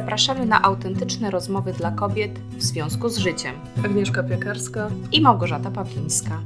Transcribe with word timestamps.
zapraszamy 0.00 0.46
na 0.46 0.62
autentyczne 0.62 1.30
rozmowy 1.30 1.72
dla 1.72 1.90
kobiet 1.90 2.38
w 2.38 2.62
związku 2.62 3.08
z 3.08 3.18
życiem. 3.18 3.54
Agnieszka 3.84 4.22
Piekarska 4.22 4.90
i 5.12 5.20
Małgorzata 5.20 5.70
Pawlińska. 5.70 6.40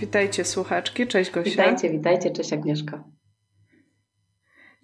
Witajcie 0.00 0.44
słuchaczki, 0.44 1.06
cześć 1.06 1.30
Gosia. 1.30 1.50
Witajcie, 1.50 1.90
witajcie, 1.90 2.30
cześć 2.30 2.52
Agnieszka. 2.52 3.04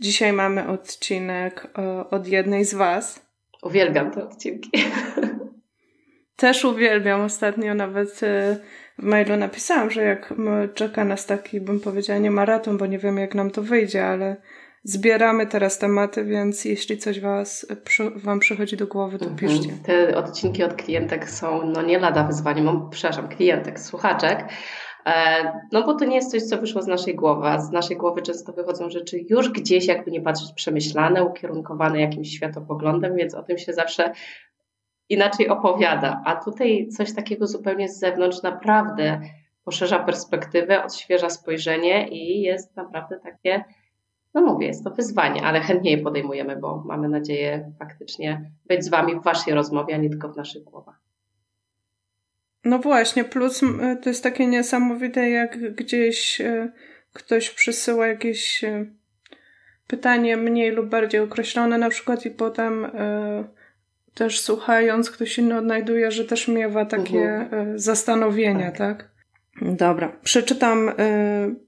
Dzisiaj 0.01 0.33
mamy 0.33 0.69
odcinek 0.69 1.73
od 2.11 2.29
jednej 2.29 2.65
z 2.65 2.75
Was. 2.75 3.27
Uwielbiam 3.63 4.11
te 4.11 4.25
odcinki. 4.25 4.71
Też 6.37 6.65
uwielbiam. 6.65 7.21
Ostatnio 7.21 7.75
nawet 7.75 8.23
e, 8.23 8.57
w 8.99 9.03
mailu 9.03 9.37
napisałam, 9.37 9.91
że 9.91 10.03
jak 10.03 10.35
czeka 10.75 11.05
nas 11.05 11.27
taki, 11.27 11.61
bym 11.61 11.81
powiedziała, 11.81 12.19
nie 12.19 12.31
maraton, 12.31 12.79
bo 12.79 12.87
nie 12.87 12.99
wiemy 12.99 13.21
jak 13.21 13.35
nam 13.35 13.51
to 13.51 13.63
wyjdzie, 13.63 14.07
ale 14.07 14.37
zbieramy 14.85 15.47
teraz 15.47 15.79
tematy, 15.79 16.25
więc 16.25 16.65
jeśli 16.65 16.99
coś 16.99 17.21
was, 17.21 17.67
Wam 18.17 18.39
przychodzi 18.39 18.77
do 18.77 18.87
głowy, 18.87 19.19
to 19.19 19.27
mhm. 19.27 19.51
piszcie. 19.51 19.73
Te 19.85 20.17
odcinki 20.17 20.65
od 20.65 20.75
klientek 20.75 21.31
są 21.31 21.71
no 21.75 21.83
nie 21.83 21.99
lada 21.99 22.25
wyzwaniem, 22.25 22.91
przepraszam, 22.91 23.29
klientek, 23.29 23.81
słuchaczek, 23.81 24.45
E, 25.09 25.53
no 25.73 25.87
bo 25.87 25.95
to 25.95 26.05
nie 26.05 26.17
jest 26.17 26.31
coś, 26.31 26.43
co 26.43 26.59
wyszło 26.59 26.83
z 26.83 26.87
naszej 26.87 27.15
głowy, 27.15 27.47
a 27.47 27.59
z 27.59 27.71
naszej 27.73 27.97
głowy 27.97 28.23
często 28.23 28.53
wychodzą 28.53 28.91
rzeczy 28.91 29.19
już 29.29 29.51
gdzieś, 29.51 29.87
jakby 29.87 30.11
nie 30.11 30.21
patrzeć, 30.21 30.53
przemyślane, 30.53 31.25
ukierunkowane 31.25 32.01
jakimś 32.01 32.29
światopoglądem, 32.29 33.17
więc 33.17 33.35
o 33.35 33.43
tym 33.43 33.59
się 33.59 33.73
zawsze 33.73 34.13
inaczej 35.09 35.49
opowiada. 35.49 36.23
A 36.25 36.37
tutaj 36.37 36.89
coś 36.89 37.15
takiego 37.15 37.47
zupełnie 37.47 37.89
z 37.89 37.99
zewnątrz 37.99 38.43
naprawdę 38.43 39.21
poszerza 39.65 39.99
perspektywę, 39.99 40.85
odświeża 40.85 41.31
spojrzenie 41.31 42.09
i 42.09 42.41
jest 42.41 42.77
naprawdę 42.77 43.21
takie, 43.21 43.65
no 44.35 44.41
mówię, 44.41 44.67
jest 44.67 44.85
to 44.85 44.91
wyzwanie, 44.91 45.43
ale 45.43 45.61
chętnie 45.61 45.91
je 45.91 45.99
podejmujemy, 45.99 46.57
bo 46.57 46.83
mamy 46.87 47.09
nadzieję 47.09 47.73
faktycznie 47.79 48.51
być 48.67 48.85
z 48.85 48.89
Wami 48.89 49.15
w 49.15 49.23
Waszej 49.23 49.55
rozmowie, 49.55 49.95
a 49.95 49.99
nie 49.99 50.11
tylko 50.11 50.29
w 50.29 50.37
naszych 50.37 50.65
głowach. 50.65 51.01
No 52.65 52.79
właśnie, 52.79 53.25
plus 53.25 53.61
to 54.03 54.09
jest 54.11 54.23
takie 54.23 54.47
niesamowite, 54.47 55.31
jak 55.31 55.75
gdzieś 55.75 56.41
e, 56.41 56.73
ktoś 57.13 57.51
przysyła 57.51 58.07
jakieś 58.07 58.65
e, 58.65 58.87
pytanie 59.87 60.37
mniej 60.37 60.71
lub 60.71 60.89
bardziej 60.89 61.21
określone 61.21 61.79
na 61.79 61.89
przykład 61.89 62.27
i 62.27 62.31
potem 62.31 62.85
e, 62.85 63.45
też 64.19 64.41
słuchając 64.41 65.11
ktoś 65.11 65.39
inny 65.39 65.59
odnajduje, 65.59 66.11
że 66.11 66.25
też 66.25 66.49
miewa 66.49 66.85
takie 66.85 67.19
mhm. 67.19 67.79
zastanowienia, 67.79 68.71
tak. 68.71 68.79
tak? 68.79 69.11
Dobra, 69.63 70.17
przeczytam, 70.23 70.93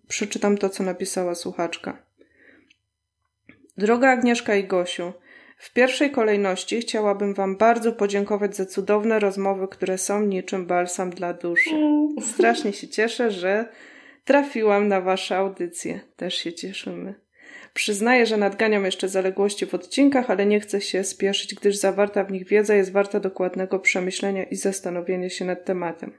przeczytam 0.09 0.59
to, 0.59 0.69
co 0.69 0.83
napisała 0.83 1.34
słuchaczka. 1.34 2.03
Droga 3.77 4.11
Agnieszka 4.11 4.55
i 4.55 4.65
Gosiu, 4.65 5.12
w 5.59 5.73
pierwszej 5.73 6.11
kolejności 6.11 6.81
chciałabym 6.81 7.34
Wam 7.34 7.57
bardzo 7.57 7.92
podziękować 7.92 8.57
za 8.57 8.67
cudowne 8.67 9.19
rozmowy, 9.19 9.69
które 9.69 9.98
są 9.98 10.23
niczym 10.23 10.67
balsam 10.67 11.11
dla 11.11 11.33
duszy. 11.33 11.70
Strasznie 12.20 12.73
się 12.73 12.89
cieszę, 12.89 13.31
że 13.31 13.69
trafiłam 14.25 14.89
na 14.89 15.01
Wasze 15.01 15.37
audycje. 15.37 16.01
Też 16.17 16.35
się 16.35 16.53
cieszymy. 16.53 17.14
Przyznaję, 17.75 18.27
że 18.27 18.37
nadganiam 18.37 18.85
jeszcze 18.85 19.09
zaległości 19.09 19.67
w 19.67 19.75
odcinkach, 19.75 20.31
ale 20.31 20.47
nie 20.47 20.61
chcę 20.61 20.81
się 20.81 21.05
spieszyć, 21.05 21.55
gdyż 21.55 21.77
zawarta 21.77 22.25
w 22.25 22.33
nich 22.33 22.49
wiedza 22.49 22.75
jest 22.75 22.93
warta 22.93 23.21
dokładnego 23.21 23.79
przemyślenia 23.79 24.45
i 24.45 24.57
zastanowienia 24.57 25.31
się 25.31 25.45
nad 25.45 25.65
tematem. 25.65 26.13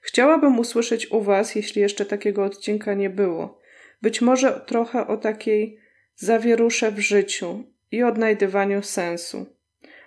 Chciałabym 0.00 0.58
usłyszeć 0.58 1.12
u 1.12 1.22
Was, 1.22 1.54
jeśli 1.54 1.82
jeszcze 1.82 2.06
takiego 2.06 2.44
odcinka 2.44 2.94
nie 2.94 3.10
było, 3.10 3.58
być 4.02 4.20
może 4.20 4.60
trochę 4.66 5.06
o 5.06 5.16
takiej 5.16 5.78
zawierusze 6.16 6.92
w 6.92 6.98
życiu, 6.98 7.64
i 7.92 8.02
odnajdywaniu 8.02 8.82
sensu. 8.82 9.46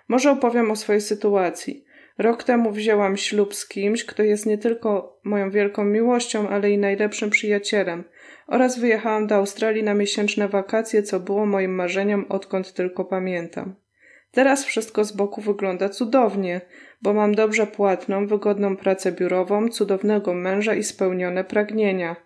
Może 0.08 0.30
opowiem 0.30 0.70
o 0.70 0.76
swojej 0.76 1.00
sytuacji. 1.00 1.84
Rok 2.18 2.44
temu 2.44 2.72
wzięłam 2.72 3.16
ślub 3.16 3.54
z 3.54 3.68
kimś, 3.68 4.04
kto 4.04 4.22
jest 4.22 4.46
nie 4.46 4.58
tylko 4.58 5.20
moją 5.24 5.50
wielką 5.50 5.84
miłością, 5.84 6.48
ale 6.48 6.70
i 6.70 6.78
najlepszym 6.78 7.30
przyjacielem, 7.30 8.04
oraz 8.46 8.78
wyjechałam 8.78 9.26
do 9.26 9.34
Australii 9.34 9.82
na 9.82 9.94
miesięczne 9.94 10.48
wakacje, 10.48 11.02
co 11.02 11.20
było 11.20 11.46
moim 11.46 11.74
marzeniem 11.74 12.26
odkąd 12.28 12.72
tylko 12.72 13.04
pamiętam. 13.04 13.74
Teraz 14.30 14.64
wszystko 14.64 15.04
z 15.04 15.12
boku 15.12 15.40
wygląda 15.40 15.88
cudownie, 15.88 16.60
bo 17.02 17.12
mam 17.12 17.34
dobrze 17.34 17.66
płatną, 17.66 18.26
wygodną 18.26 18.76
pracę 18.76 19.12
biurową, 19.12 19.68
cudownego 19.68 20.34
męża 20.34 20.74
i 20.74 20.82
spełnione 20.82 21.44
pragnienia. 21.44 22.16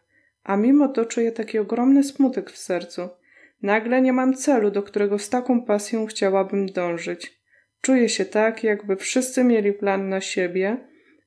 A 0.45 0.57
mimo 0.57 0.89
to 0.89 1.05
czuję 1.05 1.33
taki 1.33 1.59
ogromny 1.59 2.05
smutek 2.05 2.51
w 2.51 2.59
sercu. 2.59 3.09
Nagle 3.63 4.03
nie 4.03 4.13
mam 4.13 4.35
celu, 4.35 4.71
do 4.71 4.83
którego 4.83 5.19
z 5.19 5.31
taką 5.31 5.63
pasją 5.63 6.07
chciałabym 6.07 6.67
dążyć. 6.67 7.41
Czuję 7.81 8.09
się 8.09 8.25
tak, 8.25 8.65
jakby 8.65 8.97
wszyscy 8.97 9.45
mieli 9.45 9.73
plan 9.73 10.09
na 10.09 10.21
siebie, 10.21 10.77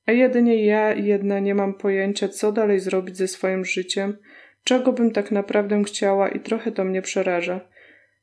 a 0.06 0.12
jedynie 0.12 0.66
ja 0.66 0.94
jedna 0.94 1.40
nie 1.40 1.56
mam 1.56 1.74
pojęcia, 1.74 2.30
co 2.30 2.52
dalej 2.52 2.80
zrobić 2.80 3.18
ze 3.18 3.28
swoim 3.28 3.66
życiem, 3.66 4.18
czego 4.64 4.94
bym 4.94 5.12
tak 5.12 5.32
naprawdę 5.32 5.84
chciała 5.84 6.30
i 6.30 6.40
trochę 6.40 6.72
to 6.72 6.84
mnie 6.84 7.02
przeraża. 7.02 7.62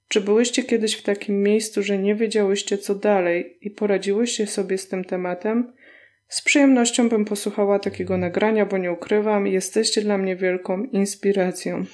Czy 0.09 0.21
byłyście 0.21 0.63
kiedyś 0.63 0.95
w 0.95 1.03
takim 1.03 1.43
miejscu, 1.43 1.83
że 1.83 1.99
nie 1.99 2.15
wiedziałyście 2.15 2.79
co 2.79 2.95
dalej 2.95 3.59
i 3.61 3.71
poradziłyście 3.71 4.47
sobie 4.47 4.79
z 4.79 4.89
tym 4.89 5.05
tematem? 5.05 5.73
Z 6.29 6.43
przyjemnością 6.43 7.09
bym 7.09 7.25
posłuchała 7.25 7.79
takiego 7.79 8.17
nagrania, 8.17 8.67
bo 8.67 8.79
nie 8.79 8.93
ukrywam, 8.93 9.47
jesteście 9.47 10.01
dla 10.01 10.19
mnie 10.19 10.37
wielką 10.37 10.83
inspiracją. 10.83 11.85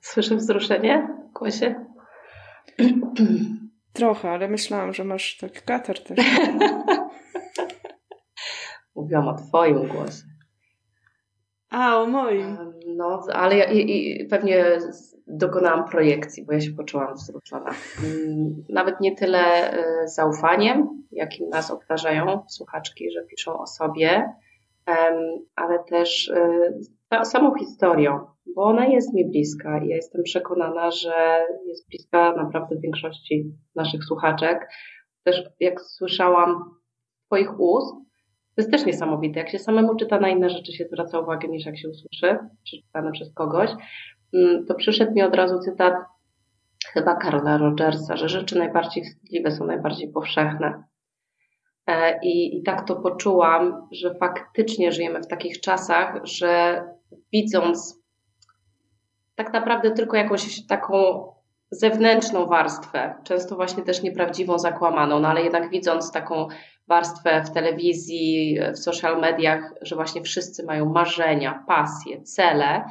Słyszę 0.00 0.36
wzruszenie 0.36 1.08
w 1.30 1.32
głosie? 1.38 1.74
Trochę, 3.92 4.30
ale 4.30 4.48
myślałam, 4.48 4.92
że 4.92 5.04
masz 5.04 5.36
taki 5.36 5.60
katar 5.60 5.98
też. 5.98 6.18
Mówiłam 8.96 9.28
o 9.28 9.34
twoim 9.34 9.88
głosie. 9.88 10.31
A, 11.72 11.96
o 11.96 12.06
moim. 12.06 12.56
No, 12.86 13.22
ale 13.32 13.56
ja, 13.56 13.64
i, 13.64 13.78
i 13.78 14.24
pewnie 14.24 14.78
dokonałam 15.26 15.88
projekcji, 15.88 16.44
bo 16.46 16.52
ja 16.52 16.60
się 16.60 16.72
poczułam 16.72 17.14
wzruszona. 17.14 17.70
Nawet 18.68 19.00
nie 19.00 19.16
tyle 19.16 19.72
e, 19.72 20.08
zaufaniem, 20.08 21.04
jakim 21.12 21.48
nas 21.48 21.70
obdarzają 21.70 22.44
słuchaczki, 22.48 23.10
że 23.10 23.26
piszą 23.26 23.58
o 23.58 23.66
sobie, 23.66 24.32
ale 25.56 25.84
też 25.84 26.32
e, 27.10 27.24
samą 27.24 27.54
historią 27.54 28.32
bo 28.54 28.62
ona 28.62 28.86
jest 28.86 29.14
mi 29.14 29.30
bliska 29.30 29.84
i 29.84 29.88
ja 29.88 29.96
jestem 29.96 30.22
przekonana, 30.22 30.90
że 30.90 31.46
jest 31.66 31.88
bliska 31.88 32.36
naprawdę 32.36 32.76
większości 32.76 33.44
naszych 33.74 34.04
słuchaczek. 34.04 34.68
Też 35.24 35.42
jak 35.60 35.80
słyszałam 35.80 36.64
Twoich 37.26 37.60
ust, 37.60 37.94
to 38.54 38.62
jest 38.62 38.70
też 38.70 38.86
niesamowite. 38.86 39.40
Jak 39.40 39.50
się 39.50 39.58
samemu 39.58 39.96
czyta 39.96 40.20
na 40.20 40.28
inne 40.28 40.50
rzeczy, 40.50 40.72
się 40.72 40.84
zwraca 40.84 41.18
uwagę 41.18 41.48
niż 41.48 41.66
jak 41.66 41.78
się 41.78 41.88
usłyszy, 41.88 42.38
przeczytane 42.64 43.12
przez 43.12 43.34
kogoś. 43.34 43.70
Mm, 44.34 44.66
to 44.66 44.74
przyszedł 44.74 45.12
mi 45.12 45.22
od 45.22 45.34
razu 45.34 45.58
cytat 45.58 45.94
chyba 46.92 47.16
Karola 47.16 47.58
Rogersa, 47.58 48.16
że 48.16 48.28
rzeczy 48.28 48.58
najbardziej 48.58 49.04
wstydliwe 49.04 49.50
są 49.50 49.66
najbardziej 49.66 50.12
powszechne. 50.12 50.84
E, 51.86 52.18
I, 52.22 52.58
I 52.58 52.62
tak 52.62 52.86
to 52.86 52.96
poczułam, 52.96 53.88
że 53.92 54.14
faktycznie 54.14 54.92
żyjemy 54.92 55.20
w 55.22 55.28
takich 55.28 55.60
czasach, 55.60 56.20
że 56.24 56.82
widząc 57.32 58.02
tak 59.34 59.52
naprawdę 59.52 59.90
tylko 59.90 60.16
jakąś 60.16 60.66
taką 60.66 61.28
zewnętrzną 61.70 62.46
warstwę, 62.46 63.14
często 63.24 63.56
właśnie 63.56 63.82
też 63.82 64.02
nieprawdziwą, 64.02 64.58
zakłamaną, 64.58 65.20
no 65.20 65.28
ale 65.28 65.42
jednak 65.42 65.70
widząc 65.70 66.12
taką 66.12 66.48
warstwę 66.88 67.42
w 67.44 67.50
telewizji, 67.50 68.58
w 68.72 68.78
social 68.78 69.20
mediach, 69.20 69.74
że 69.82 69.96
właśnie 69.96 70.22
wszyscy 70.22 70.64
mają 70.64 70.92
marzenia, 70.92 71.64
pasje, 71.66 72.22
cele, 72.22 72.84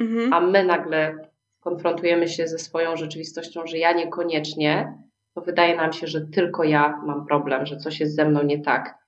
mhm. 0.00 0.32
a 0.32 0.40
my 0.40 0.64
nagle 0.64 1.14
konfrontujemy 1.60 2.28
się 2.28 2.48
ze 2.48 2.58
swoją 2.58 2.96
rzeczywistością, 2.96 3.66
że 3.66 3.78
ja 3.78 3.92
niekoniecznie, 3.92 4.92
to 5.34 5.40
wydaje 5.40 5.76
nam 5.76 5.92
się, 5.92 6.06
że 6.06 6.20
tylko 6.20 6.64
ja 6.64 7.00
mam 7.06 7.26
problem, 7.26 7.66
że 7.66 7.76
coś 7.76 8.00
jest 8.00 8.16
ze 8.16 8.24
mną 8.24 8.42
nie 8.42 8.60
tak. 8.60 8.98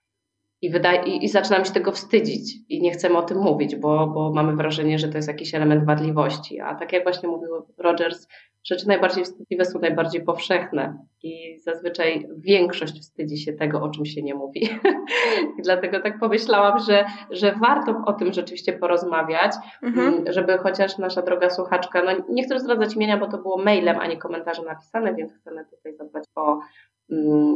I, 0.62 0.70
wydaje, 0.70 1.02
i, 1.02 1.24
i 1.24 1.28
zaczynam 1.28 1.64
się 1.64 1.72
tego 1.72 1.92
wstydzić 1.92 2.56
i 2.68 2.82
nie 2.82 2.90
chcemy 2.90 3.18
o 3.18 3.22
tym 3.22 3.38
mówić, 3.38 3.76
bo, 3.76 4.06
bo 4.06 4.32
mamy 4.32 4.56
wrażenie, 4.56 4.98
że 4.98 5.08
to 5.08 5.18
jest 5.18 5.28
jakiś 5.28 5.54
element 5.54 5.86
wadliwości. 5.86 6.60
A 6.60 6.74
tak 6.74 6.92
jak 6.92 7.02
właśnie 7.02 7.28
mówił 7.28 7.48
Rogers, 7.78 8.26
rzeczy 8.64 8.88
najbardziej 8.88 9.24
wstydliwe 9.24 9.64
są 9.64 9.78
najbardziej 9.78 10.24
powszechne 10.24 10.98
i 11.22 11.58
zazwyczaj 11.58 12.28
większość 12.36 13.00
wstydzi 13.00 13.38
się 13.38 13.52
tego, 13.52 13.82
o 13.82 13.90
czym 13.90 14.06
się 14.06 14.22
nie 14.22 14.34
mówi. 14.34 14.68
Dlatego 15.64 16.00
tak 16.00 16.18
pomyślałam, 16.18 16.78
że, 16.78 17.04
że 17.30 17.52
warto 17.52 18.02
o 18.06 18.12
tym 18.12 18.32
rzeczywiście 18.32 18.72
porozmawiać, 18.72 19.52
mhm. 19.82 20.14
Mm, 20.14 20.32
żeby 20.32 20.58
chociaż 20.58 20.98
nasza 20.98 21.22
droga 21.22 21.50
słuchaczka, 21.50 22.02
no 22.02 22.12
nie 22.28 22.44
chcę 22.44 22.60
zdradzać 22.60 22.94
imienia, 22.96 23.16
bo 23.16 23.28
to 23.28 23.38
było 23.38 23.58
mailem, 23.58 23.98
a 24.00 24.06
nie 24.06 24.16
komentarzem 24.16 24.64
napisane, 24.64 25.14
więc 25.14 25.32
chcemy 25.34 25.64
tutaj 25.64 25.94
zadbać 25.94 26.24
o 26.34 26.58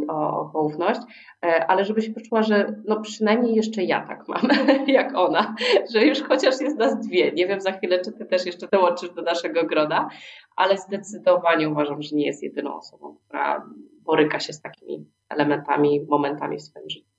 o, 0.09 0.41
o 0.41 0.51
poufność, 0.53 1.01
e, 1.45 1.67
ale 1.67 1.85
żeby 1.85 2.03
się 2.03 2.13
poczuła, 2.13 2.43
że 2.43 2.83
no 2.85 3.01
przynajmniej 3.01 3.55
jeszcze 3.55 3.83
ja 3.83 4.07
tak 4.07 4.29
mam, 4.29 4.49
jak 4.87 5.17
ona, 5.17 5.55
że 5.95 6.07
już 6.07 6.23
chociaż 6.23 6.61
jest 6.61 6.79
nas 6.79 7.07
dwie. 7.07 7.33
Nie 7.33 7.47
wiem 7.47 7.61
za 7.61 7.73
chwilę, 7.73 8.01
czy 8.05 8.13
ty 8.13 8.27
też 8.27 8.47
jeszcze 8.47 8.69
dołączysz 8.69 9.11
do 9.11 9.23
naszego 9.23 9.67
grona, 9.67 10.09
ale 10.57 10.79
zdecydowanie 10.79 11.69
uważam, 11.69 12.03
że 12.03 12.17
nie 12.17 12.27
jest 12.27 12.43
jedyną 12.43 12.77
osobą, 12.77 13.17
która 13.25 13.67
boryka 14.03 14.41
się 14.41 14.53
z 14.53 14.63
takimi 14.63 15.07
elementami, 15.29 16.07
momentami 16.09 16.57
w 16.57 16.63
swoim 16.63 16.91
życiu. 16.91 17.15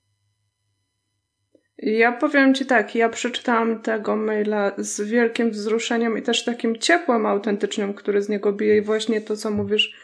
Ja 1.78 2.12
powiem 2.12 2.54
Ci 2.54 2.66
tak, 2.66 2.94
ja 2.94 3.08
przeczytałam 3.08 3.82
tego 3.82 4.16
maila 4.16 4.72
z 4.78 5.00
wielkim 5.00 5.50
wzruszeniem 5.50 6.18
i 6.18 6.22
też 6.22 6.44
takim 6.44 6.76
ciepłem 6.76 7.26
autentycznym, 7.26 7.94
który 7.94 8.22
z 8.22 8.28
niego 8.28 8.52
bije 8.52 8.76
i 8.76 8.82
właśnie 8.82 9.20
to, 9.20 9.36
co 9.36 9.50
mówisz 9.50 9.96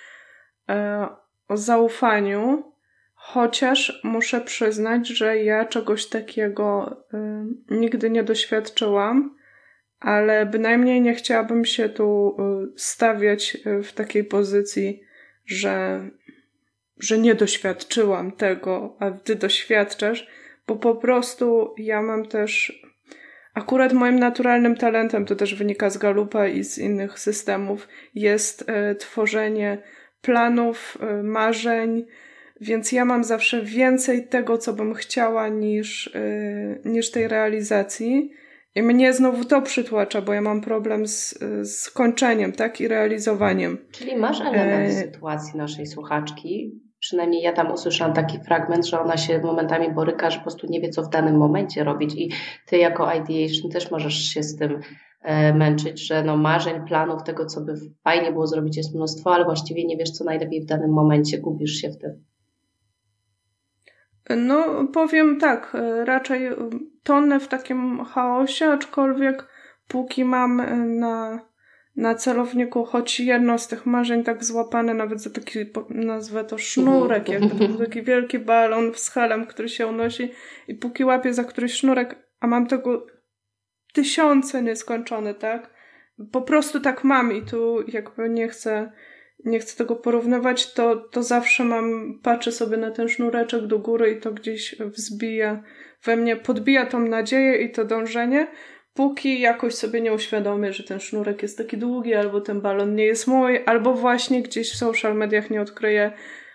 e, 0.68 1.08
o 1.52 1.56
zaufaniu, 1.56 2.72
chociaż 3.14 4.00
muszę 4.04 4.40
przyznać, 4.40 5.08
że 5.08 5.38
ja 5.38 5.64
czegoś 5.64 6.06
takiego 6.06 6.96
e, 7.14 7.46
nigdy 7.70 8.10
nie 8.10 8.22
doświadczyłam, 8.22 9.36
ale 10.00 10.46
bynajmniej 10.46 11.00
nie 11.00 11.14
chciałabym 11.14 11.64
się 11.64 11.88
tu 11.88 12.36
e, 12.38 12.66
stawiać 12.76 13.56
e, 13.64 13.82
w 13.82 13.92
takiej 13.92 14.24
pozycji, 14.24 15.02
że, 15.46 16.08
że 16.98 17.18
nie 17.18 17.34
doświadczyłam 17.34 18.32
tego, 18.32 18.96
a 19.00 19.10
Ty 19.10 19.34
doświadczasz, 19.34 20.26
bo 20.66 20.76
po 20.76 20.94
prostu 20.94 21.74
ja 21.78 22.02
mam 22.02 22.26
też 22.28 22.82
akurat 23.54 23.92
moim 23.92 24.18
naturalnym 24.18 24.76
talentem, 24.76 25.24
to 25.24 25.36
też 25.36 25.54
wynika 25.54 25.90
z 25.90 25.98
Galupa 25.98 26.46
i 26.46 26.64
z 26.64 26.78
innych 26.78 27.18
systemów, 27.18 27.88
jest 28.14 28.64
e, 28.68 28.94
tworzenie 28.94 29.82
planów, 30.22 30.98
e, 31.00 31.22
marzeń, 31.22 32.06
więc 32.60 32.92
ja 32.92 33.04
mam 33.04 33.24
zawsze 33.24 33.62
więcej 33.62 34.28
tego, 34.28 34.58
co 34.58 34.72
bym 34.72 34.94
chciała, 34.94 35.48
niż, 35.48 36.10
e, 36.14 36.78
niż 36.84 37.10
tej 37.10 37.28
realizacji. 37.28 38.30
I 38.74 38.82
mnie 38.82 39.12
znowu 39.12 39.44
to 39.44 39.62
przytłacza, 39.62 40.22
bo 40.22 40.32
ja 40.32 40.40
mam 40.40 40.60
problem 40.60 41.06
z, 41.06 41.38
z 41.62 41.90
kończeniem, 41.90 42.52
tak? 42.52 42.80
I 42.80 42.88
realizowaniem. 42.88 43.78
Czyli 43.90 44.16
masz 44.16 44.40
element 44.40 44.90
e... 44.90 44.92
sytuacji 44.92 45.58
naszej 45.58 45.86
słuchaczki, 45.86 46.80
przynajmniej 47.02 47.42
ja 47.42 47.52
tam 47.52 47.72
usłyszałam 47.72 48.14
taki 48.14 48.38
fragment, 48.38 48.86
że 48.86 49.00
ona 49.00 49.16
się 49.16 49.38
momentami 49.38 49.92
boryka, 49.92 50.30
że 50.30 50.36
po 50.36 50.42
prostu 50.42 50.66
nie 50.70 50.80
wie, 50.80 50.88
co 50.88 51.02
w 51.02 51.08
danym 51.08 51.36
momencie 51.36 51.84
robić 51.84 52.14
i 52.14 52.30
ty 52.66 52.76
jako 52.76 53.14
ideation 53.14 53.70
też 53.70 53.90
możesz 53.90 54.14
się 54.14 54.42
z 54.42 54.56
tym 54.56 54.80
e, 55.22 55.54
męczyć, 55.54 56.06
że 56.06 56.22
no 56.22 56.36
marzeń, 56.36 56.86
planów, 56.86 57.22
tego, 57.22 57.46
co 57.46 57.60
by 57.60 57.74
fajnie 58.04 58.32
było 58.32 58.46
zrobić 58.46 58.76
jest 58.76 58.94
mnóstwo, 58.94 59.34
ale 59.34 59.44
właściwie 59.44 59.84
nie 59.84 59.96
wiesz, 59.96 60.10
co 60.10 60.24
najlepiej 60.24 60.62
w 60.62 60.66
danym 60.66 60.92
momencie, 60.92 61.38
gubisz 61.38 61.72
się 61.72 61.90
w 61.90 61.98
tym. 61.98 62.24
No, 64.36 64.88
powiem 64.92 65.38
tak, 65.40 65.74
e, 65.74 66.04
raczej 66.04 66.50
tonę 67.02 67.40
w 67.40 67.48
takim 67.48 68.04
chaosie, 68.04 68.66
aczkolwiek 68.66 69.48
póki 69.88 70.24
mam 70.24 70.60
e, 70.60 70.76
na 70.76 71.40
na 71.96 72.14
celowniku 72.14 72.84
choć 72.84 73.20
jedno 73.20 73.58
z 73.58 73.68
tych 73.68 73.86
marzeń 73.86 74.24
tak 74.24 74.44
złapane 74.44 74.94
nawet 74.94 75.20
za 75.20 75.30
taki, 75.30 75.58
nazwę 75.88 76.44
to 76.44 76.58
sznurek, 76.58 77.28
jakby 77.28 77.48
to 77.48 77.68
był 77.68 77.78
taki 77.86 78.02
wielki 78.02 78.38
balon 78.38 78.94
z 78.94 79.10
helem, 79.10 79.46
który 79.46 79.68
się 79.68 79.86
unosi 79.86 80.32
i 80.68 80.74
póki 80.74 81.04
łapię 81.04 81.34
za 81.34 81.44
któryś 81.44 81.72
sznurek, 81.72 82.16
a 82.40 82.46
mam 82.46 82.66
tego 82.66 83.06
tysiące 83.92 84.62
nieskończone, 84.62 85.34
tak? 85.34 85.70
Po 86.32 86.42
prostu 86.42 86.80
tak 86.80 87.04
mam 87.04 87.32
i 87.32 87.42
tu 87.42 87.84
jakby 87.88 88.30
nie 88.30 88.48
chcę, 88.48 88.92
nie 89.44 89.58
chcę 89.58 89.76
tego 89.76 89.96
porównywać, 89.96 90.72
to, 90.72 90.96
to 90.96 91.22
zawsze 91.22 91.64
mam, 91.64 92.18
patrzę 92.22 92.52
sobie 92.52 92.76
na 92.76 92.90
ten 92.90 93.08
sznureczek 93.08 93.66
do 93.66 93.78
góry 93.78 94.10
i 94.10 94.20
to 94.20 94.32
gdzieś 94.32 94.76
wzbija 94.80 95.62
we 96.04 96.16
mnie, 96.16 96.36
podbija 96.36 96.86
tą 96.86 97.00
nadzieję 97.00 97.56
i 97.56 97.72
to 97.72 97.84
dążenie, 97.84 98.46
póki 98.94 99.40
jakoś 99.40 99.74
sobie 99.74 100.00
nie 100.00 100.12
uświadomię, 100.12 100.72
że 100.72 100.82
ten 100.82 101.00
sznurek 101.00 101.42
jest 101.42 101.58
taki 101.58 101.78
długi, 101.78 102.14
albo 102.14 102.40
ten 102.40 102.60
balon 102.60 102.94
nie 102.94 103.04
jest 103.04 103.26
mój, 103.26 103.60
albo 103.66 103.94
właśnie 103.94 104.42
gdzieś 104.42 104.72
w 104.72 104.76
social 104.76 105.16
mediach 105.16 105.50
nie 105.50 105.60
odkryję, 105.60 106.12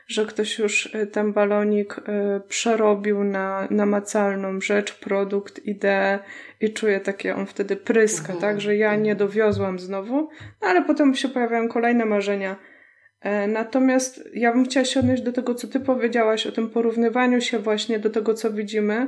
że 0.08 0.26
ktoś 0.26 0.60
już 0.60 0.86
y, 0.86 1.08
ten 1.08 1.34
balonik 1.34 1.98
y, 1.98 2.02
przerobił 2.48 3.24
na 3.24 3.68
namacalną 3.72 4.62
rzecz, 4.62 5.00
produkt, 5.00 5.66
ideę 5.66 6.20
i 6.62 6.74
czuję 6.74 7.00
takie, 7.00 7.36
on 7.36 7.46
wtedy 7.46 7.76
pryska, 7.76 8.34
mhm. 8.34 8.40
tak, 8.40 8.62
że 8.62 8.76
ja 8.76 8.96
nie 8.96 9.12
mhm. 9.12 9.18
dowiozłam 9.18 9.80
znowu, 9.80 10.30
no 10.62 10.68
ale 10.68 10.86
potem 10.86 11.16
się 11.16 11.30
pojawiają 11.30 11.70
kolejne 11.70 12.06
marzenia. 12.06 12.56
E, 13.22 13.48
natomiast 13.48 14.30
ja 14.34 14.54
bym 14.54 14.66
chciała 14.66 14.86
się 14.86 15.00
odnieść 15.00 15.24
do 15.24 15.34
tego, 15.34 15.56
co 15.56 15.68
ty 15.68 15.80
powiedziałaś 15.80 16.48
o 16.48 16.52
tym 16.52 16.70
porównywaniu 16.70 17.42
się 17.42 17.60
właśnie 17.60 18.00
do 18.00 18.10
tego, 18.10 18.34
co 18.34 18.54
widzimy, 18.54 19.08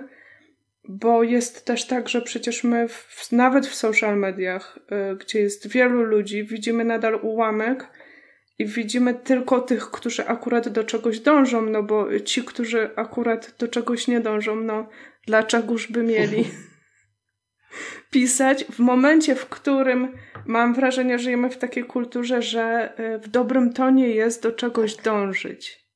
bo 0.92 1.24
jest 1.24 1.66
też 1.66 1.86
tak, 1.86 2.10
że 2.10 2.22
przecież 2.22 2.64
my 2.64 2.88
w, 2.88 3.32
nawet 3.32 3.68
w 3.68 3.76
social 3.76 4.18
mediach, 4.18 4.80
y, 5.12 5.16
gdzie 5.16 5.40
jest 5.40 5.68
wielu 5.68 6.04
ludzi, 6.04 6.44
widzimy 6.44 6.86
nadal 6.86 7.20
ułamek 7.22 7.88
i 8.60 8.66
widzimy 8.66 9.14
tylko 9.14 9.62
tych, 9.62 9.92
którzy 9.92 10.28
akurat 10.28 10.70
do 10.70 10.84
czegoś 10.84 11.20
dążą, 11.20 11.62
no 11.62 11.84
bo 11.84 12.20
ci, 12.20 12.44
którzy 12.44 12.90
akurat 12.96 13.56
do 13.60 13.68
czegoś 13.68 14.08
nie 14.08 14.20
dążą, 14.20 14.56
no 14.56 14.90
dlaczegoż 15.28 15.92
by 15.92 16.04
mieli 16.04 16.46
pisać 18.12 18.66
w 18.66 18.80
momencie, 18.80 19.36
w 19.36 19.46
którym 19.46 20.14
mam 20.46 20.74
wrażenie, 20.74 21.18
że 21.18 21.24
żyjemy 21.24 21.50
w 21.50 21.58
takiej 21.58 21.84
kulturze, 21.84 22.42
że 22.42 22.94
y, 23.00 23.20
w 23.20 23.28
dobrym 23.28 23.74
tonie 23.74 24.10
jest 24.10 24.44
do 24.44 24.52
czegoś 24.52 24.96
dążyć. 24.96 25.89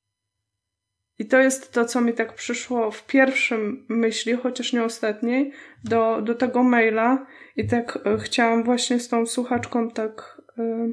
I 1.19 1.25
to 1.25 1.39
jest 1.39 1.71
to, 1.71 1.86
co 1.86 2.01
mi 2.01 2.13
tak 2.13 2.33
przyszło 2.33 2.92
w 2.92 3.06
pierwszym 3.06 3.86
myśli, 3.89 4.33
chociaż 4.33 4.74
nie 4.74 4.83
ostatniej, 4.83 5.51
do, 5.83 6.21
do 6.21 6.36
tego 6.36 6.63
maila. 6.63 7.25
I 7.56 7.68
tak 7.68 8.00
e, 8.06 8.18
chciałam 8.18 8.63
właśnie 8.63 9.00
z 9.00 9.10
tą 9.10 9.25
słuchaczką 9.25 9.92
tak, 9.92 10.42
e, 10.57 10.89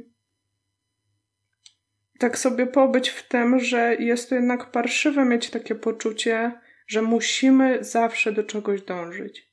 tak 2.18 2.38
sobie 2.38 2.66
pobyć 2.66 3.08
w 3.08 3.28
tym, 3.28 3.60
że 3.60 3.94
jest 3.94 4.28
to 4.28 4.34
jednak 4.34 4.70
parszywe 4.70 5.24
mieć 5.24 5.50
takie 5.50 5.74
poczucie, 5.74 6.52
że 6.86 7.02
musimy 7.02 7.84
zawsze 7.84 8.32
do 8.32 8.44
czegoś 8.44 8.82
dążyć. 8.82 9.50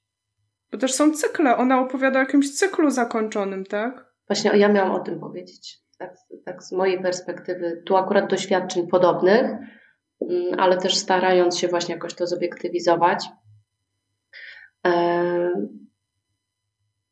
Bo 0.71 0.77
też 0.77 0.93
są 0.93 1.11
cykle. 1.11 1.57
Ona 1.57 1.79
opowiada 1.79 2.19
o 2.19 2.23
jakimś 2.23 2.55
cyklu 2.55 2.89
zakończonym, 2.89 3.65
tak? 3.65 4.05
Właśnie 4.27 4.51
ja 4.57 4.69
miałam 4.69 4.91
o 4.91 4.99
tym 4.99 5.19
powiedzieć. 5.19 5.77
Tak, 5.99 6.13
tak 6.45 6.63
z 6.63 6.71
mojej 6.71 7.01
perspektywy, 7.01 7.83
tu 7.85 7.97
akurat 7.97 8.29
doświadczeń 8.29 8.87
podobnych, 8.87 9.51
ale 10.57 10.77
też 10.77 10.95
starając 10.95 11.57
się 11.57 11.67
właśnie 11.67 11.95
jakoś 11.95 12.13
to 12.13 12.27
zobiektywizować, 12.27 13.25
e, 14.87 15.51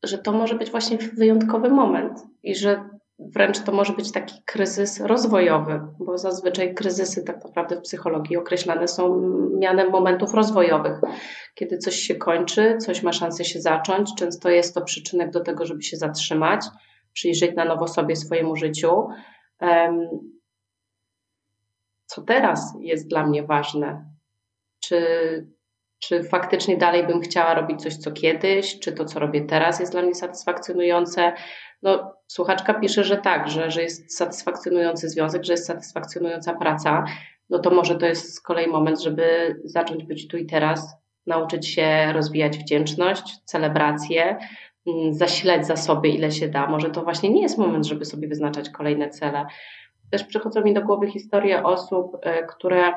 że 0.04 0.18
to 0.18 0.32
może 0.32 0.56
być 0.56 0.72
właśnie 0.72 0.98
wyjątkowy 0.98 1.70
moment 1.70 2.20
i 2.44 2.56
że 2.56 2.90
wręcz 3.20 3.60
to 3.60 3.72
może 3.72 3.94
być 3.94 4.12
taki 4.12 4.36
kryzys 4.46 5.00
rozwojowy, 5.00 5.82
bo 6.00 6.18
zazwyczaj 6.18 6.74
kryzysy 6.74 7.24
tak 7.24 7.44
naprawdę 7.44 7.76
w 7.76 7.82
psychologii 7.82 8.38
określane 8.38 8.88
są 8.88 9.22
mianem 9.60 9.92
momentów 9.92 10.34
rozwojowych. 10.34 11.00
Kiedy 11.56 11.78
coś 11.78 11.96
się 11.96 12.16
kończy, 12.16 12.78
coś 12.78 13.04
ma 13.04 13.14
szansę 13.14 13.46
się 13.46 13.62
zacząć, 13.62 14.10
często 14.18 14.50
jest 14.50 14.76
to 14.76 14.82
przyczynek 14.82 15.32
do 15.32 15.40
tego, 15.40 15.66
żeby 15.66 15.84
się 15.84 15.98
zatrzymać, 15.98 16.62
przyjrzeć 17.14 17.56
na 17.56 17.66
nowo 17.66 17.88
sobie 17.88 18.16
swojemu 18.16 18.56
życiu 18.56 19.08
co 22.06 22.22
teraz 22.22 22.74
jest 22.80 23.08
dla 23.08 23.28
mnie 23.28 23.44
ważne. 23.44 24.06
Czy, 24.80 25.02
czy 26.00 26.24
faktycznie 26.24 26.78
dalej 26.78 27.08
bym 27.08 27.22
chciała 27.22 27.54
robić 27.54 27.82
coś, 27.82 27.98
co 27.98 28.12
kiedyś, 28.12 28.80
czy 28.80 28.92
to, 28.92 29.06
co 29.06 29.20
robię 29.20 29.42
teraz, 29.42 29.80
jest 29.80 29.92
dla 29.92 30.02
mnie 30.02 30.16
satysfakcjonujące. 30.16 31.34
No, 31.82 32.14
słuchaczka 32.28 32.74
pisze, 32.74 33.04
że 33.04 33.18
tak, 33.18 33.50
że, 33.50 33.72
że 33.72 33.82
jest 33.84 34.18
satysfakcjonujący 34.18 35.10
związek, 35.10 35.44
że 35.44 35.54
jest 35.54 35.66
satysfakcjonująca 35.66 36.54
praca. 36.54 37.06
No 37.50 37.60
to 37.60 37.70
może 37.70 37.96
to 37.96 38.06
jest 38.06 38.36
z 38.36 38.42
kolei 38.42 38.68
moment, 38.68 39.02
żeby 39.02 39.56
zacząć 39.64 40.04
być 40.04 40.28
tu 40.28 40.38
i 40.38 40.46
teraz, 40.46 40.98
nauczyć 41.28 41.68
się 41.68 42.14
rozwijać 42.14 42.58
wdzięczność, 42.58 43.38
celebrację, 43.46 44.38
mm, 44.88 45.14
zasilać 45.14 45.68
zasoby, 45.68 46.10
ile 46.10 46.32
się 46.32 46.48
da. 46.48 46.68
Może 46.68 46.90
to 46.90 47.04
właśnie 47.04 47.30
nie 47.30 47.42
jest 47.42 47.58
moment, 47.58 47.86
żeby 47.86 48.06
sobie 48.06 48.28
wyznaczać 48.28 48.70
kolejne 48.70 49.10
cele. 49.10 49.46
Też 50.12 50.24
przychodzą 50.24 50.62
mi 50.62 50.74
do 50.74 50.82
głowy 50.82 51.08
historie 51.08 51.64
osób, 51.64 52.18
e, 52.22 52.46
które 52.46 52.94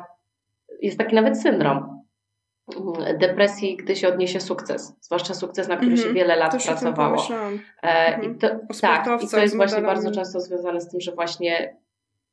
jest 0.83 0.99
taki 0.99 1.15
nawet 1.15 1.43
syndrom 1.43 2.03
mm, 2.77 3.19
depresji, 3.19 3.77
gdy 3.77 3.97
się 3.97 4.09
odniesie 4.09 4.41
sukces, 4.41 4.97
zwłaszcza 5.01 5.35
sukces, 5.35 5.69
na 5.69 5.77
który 5.77 5.93
mm 5.93 5.99
-hmm. 5.99 6.03
się 6.03 6.09
mhm. 6.09 6.27
wiele 6.27 6.37
lat 6.37 6.53
to 6.53 6.73
pracowało. 6.73 7.27
Mm 7.31 7.59
-hmm. 7.59 8.35
I 8.35 8.39
to, 8.39 8.49
tak, 8.81 9.23
i 9.23 9.29
to 9.29 9.39
jest 9.39 9.57
właśnie 9.57 9.83
bardzo 9.83 10.11
często 10.11 10.41
związane 10.41 10.81
z 10.81 10.89
tym, 10.89 11.01
że 11.01 11.13
właśnie 11.13 11.77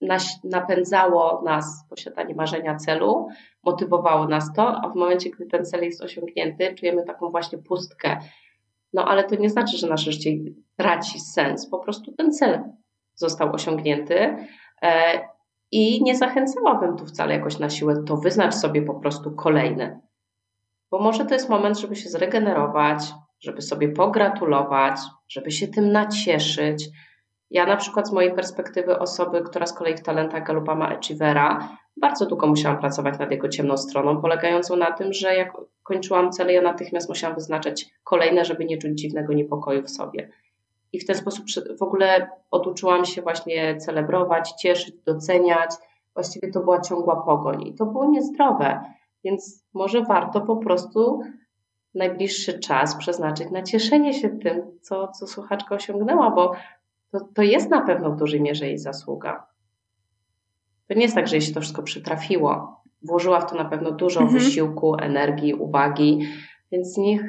nas, 0.01 0.39
napędzało 0.44 1.41
nas 1.46 1.86
posiadanie 1.89 2.36
marzenia 2.36 2.75
celu, 2.75 3.27
motywowało 3.63 4.27
nas 4.27 4.53
to, 4.53 4.82
a 4.84 4.89
w 4.89 4.96
momencie, 4.96 5.29
gdy 5.29 5.46
ten 5.46 5.65
cel 5.65 5.84
jest 5.84 6.01
osiągnięty, 6.01 6.75
czujemy 6.75 7.03
taką 7.03 7.29
właśnie 7.29 7.58
pustkę. 7.58 8.17
No 8.94 9.05
ale 9.05 9.24
to 9.24 9.36
nie 9.36 9.50
znaczy, 9.50 9.77
że 9.77 9.88
nasze 9.88 10.12
życie 10.12 10.32
traci 10.75 11.20
sens, 11.20 11.70
po 11.70 11.79
prostu 11.79 12.12
ten 12.12 12.32
cel 12.32 12.63
został 13.15 13.53
osiągnięty, 13.53 14.17
E, 14.17 14.48
I 15.72 16.03
nie 16.03 16.15
zachęcałabym 16.15 16.98
tu 16.98 17.05
wcale 17.05 17.34
jakoś 17.34 17.60
na 17.60 17.70
siłę, 17.70 18.03
to 18.08 18.17
wyznacz 18.17 18.53
sobie 18.53 18.82
po 18.82 18.94
prostu 18.94 19.32
kolejne. 19.32 20.00
Bo 20.91 21.00
może 21.00 21.25
to 21.25 21.34
jest 21.34 21.50
moment, 21.50 21.79
żeby 21.79 21.96
się 21.96 22.10
zregenerować, 22.10 23.13
żeby 23.39 23.62
sobie 23.62 23.89
pogratulować, 23.89 25.00
żeby 25.27 25.51
się 25.51 25.67
tym 25.67 25.91
nacieszyć. 25.91 26.89
Ja 27.51 27.65
na 27.65 27.77
przykład 27.77 28.08
z 28.08 28.12
mojej 28.12 28.34
perspektywy 28.34 29.00
osoby, 29.00 29.41
która 29.41 29.65
z 29.65 29.74
kolei 29.74 29.98
w 29.98 30.03
talentach 30.03 30.46
Galupa 30.46 30.75
ma 30.75 30.98
Achievera, 30.98 31.77
bardzo 31.98 32.25
długo 32.25 32.48
musiałam 32.48 32.79
pracować 32.79 33.20
nad 33.20 33.32
jego 33.32 33.50
ciemną 33.50 33.77
stroną, 33.77 34.22
polegającą 34.22 34.75
na 34.75 34.91
tym, 34.91 35.13
że 35.13 35.36
jak 35.36 35.51
kończyłam 35.84 36.32
cele, 36.32 36.53
ja 36.53 36.62
natychmiast 36.62 37.10
musiałam 37.10 37.36
wyznaczać 37.36 37.86
kolejne, 38.03 38.46
żeby 38.46 38.65
nie 38.65 38.77
czuć 38.77 38.91
dziwnego 39.00 39.34
niepokoju 39.34 39.84
w 39.84 39.89
sobie. 39.89 40.29
I 40.95 40.99
w 40.99 41.05
ten 41.05 41.15
sposób 41.15 41.45
w 41.79 41.81
ogóle 41.81 42.29
oduczyłam 42.51 43.05
się 43.05 43.21
właśnie 43.21 43.77
celebrować, 43.77 44.51
cieszyć, 44.51 44.95
doceniać. 45.05 45.71
Właściwie 46.13 46.51
to 46.51 46.59
była 46.59 46.81
ciągła 46.81 47.15
pogoń 47.15 47.67
i 47.67 47.73
to 47.73 47.85
było 47.85 48.05
niezdrowe. 48.05 48.81
Więc 49.23 49.63
może 49.73 50.01
warto 50.01 50.41
po 50.41 50.57
prostu 50.57 51.21
najbliższy 51.95 52.59
czas 52.59 52.95
przeznaczyć 52.95 53.51
na 53.51 53.61
cieszenie 53.61 54.13
się 54.13 54.29
tym, 54.29 54.61
co, 54.81 55.07
co 55.07 55.27
słuchaczka 55.27 55.75
osiągnęła, 55.75 56.31
bo 56.31 56.51
to, 57.11 57.19
to 57.33 57.41
jest 57.41 57.69
na 57.69 57.81
pewno 57.81 58.11
w 58.11 58.17
dużej 58.17 58.41
mierze 58.41 58.65
jej 58.65 58.77
zasługa. 58.77 59.47
To 60.87 60.93
nie 60.93 61.01
jest 61.01 61.15
tak, 61.15 61.27
że 61.27 61.35
jej 61.35 61.41
się 61.41 61.53
to 61.53 61.61
wszystko 61.61 61.83
przytrafiło. 61.83 62.81
Włożyła 63.03 63.39
w 63.39 63.49
to 63.49 63.55
na 63.55 63.65
pewno 63.65 63.91
dużo 63.91 64.21
mhm. 64.21 64.39
wysiłku, 64.39 64.95
energii, 64.95 65.53
uwagi, 65.53 66.27
więc 66.75 66.98
niech 66.98 67.22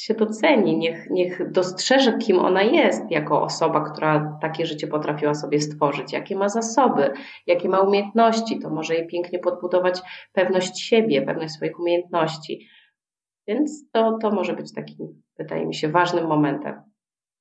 się 0.00 0.14
doceni, 0.14 0.78
niech, 0.78 1.10
niech 1.10 1.50
dostrzeże, 1.50 2.18
kim 2.18 2.38
ona 2.38 2.62
jest 2.62 3.10
jako 3.10 3.42
osoba, 3.42 3.90
która 3.90 4.38
takie 4.42 4.66
życie 4.66 4.86
potrafiła 4.86 5.34
sobie 5.34 5.60
stworzyć, 5.60 6.12
jakie 6.12 6.36
ma 6.36 6.48
zasoby, 6.48 7.10
jakie 7.46 7.68
ma 7.68 7.80
umiejętności. 7.80 8.58
To 8.58 8.70
może 8.70 8.94
jej 8.94 9.06
pięknie 9.06 9.38
podbudować 9.38 10.00
pewność 10.32 10.80
siebie, 10.80 11.22
pewność 11.22 11.54
swoich 11.54 11.80
umiejętności. 11.80 12.68
Więc 13.46 13.90
to, 13.92 14.18
to 14.22 14.30
może 14.30 14.52
być 14.52 14.74
takim, 14.74 15.22
wydaje 15.38 15.66
mi 15.66 15.74
się, 15.74 15.88
ważnym 15.88 16.26
momentem. 16.26 16.82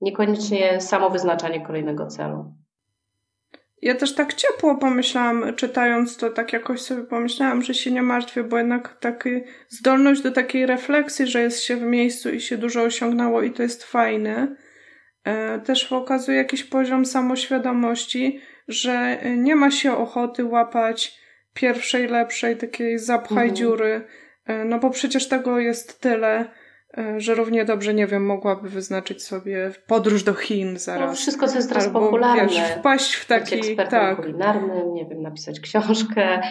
Niekoniecznie 0.02 0.82
samo 0.82 1.10
wyznaczanie 1.10 1.66
kolejnego 1.66 2.08
celu. 2.08 2.54
Ja 3.84 3.96
też 3.96 4.16
tak 4.16 4.34
ciepło 4.34 4.76
pomyślałam, 4.76 5.56
czytając 5.56 6.18
to, 6.18 6.30
tak 6.30 6.54
jakoś 6.54 6.82
sobie 6.82 7.04
pomyślałam, 7.04 7.62
że 7.62 7.74
się 7.74 7.92
nie 7.92 8.02
martwię, 8.02 8.44
bo 8.44 8.58
jednak 8.58 8.98
taka 9.00 9.30
zdolność 9.70 10.22
do 10.22 10.32
takiej 10.32 10.66
refleksji, 10.66 11.28
że 11.28 11.42
jest 11.42 11.64
się 11.64 11.76
w 11.76 11.82
miejscu 11.82 12.30
i 12.30 12.42
się 12.42 12.58
dużo 12.58 12.82
osiągnęło 12.82 13.42
i 13.42 13.52
to 13.52 13.64
jest 13.64 13.84
fajne, 13.84 14.56
e, 15.24 15.60
też 15.60 15.86
pokazuje 15.86 16.38
jakiś 16.38 16.64
poziom 16.64 17.06
samoświadomości, 17.06 18.42
że 18.68 19.18
nie 19.38 19.56
ma 19.56 19.72
się 19.72 19.98
ochoty 19.98 20.46
łapać 20.46 21.20
pierwszej, 21.54 22.08
lepszej, 22.08 22.58
takiej 22.58 23.00
zapchaj 23.00 23.50
mhm. 23.50 23.56
dziury, 23.56 24.02
e, 24.46 24.66
no 24.66 24.80
bo 24.80 24.90
przecież 24.90 25.28
tego 25.28 25.60
jest 25.60 26.02
tyle. 26.02 26.40
E, 26.40 26.63
że 27.18 27.36
równie 27.36 27.66
dobrze, 27.66 27.94
nie 27.94 28.08
wiem, 28.08 28.26
mogłaby 28.26 28.70
wyznaczyć 28.70 29.24
sobie 29.24 29.72
podróż 29.88 30.24
do 30.24 30.34
Chin 30.34 30.80
zaraz. 30.80 31.10
No, 31.10 31.16
wszystko, 31.16 31.48
co 31.48 31.56
jest 31.56 31.70
teraz 31.70 31.86
Albo, 31.86 32.00
popularne. 32.00 32.48
Wiesz, 32.48 32.72
wpaść 32.80 33.14
w 33.14 33.26
taki... 33.26 33.56
Być 33.56 33.66
ekspertem 33.66 34.00
tak. 34.00 34.22
kulinarnym, 34.22 34.94
nie 34.94 35.06
wiem, 35.06 35.22
napisać 35.22 35.60
książkę, 35.60 36.42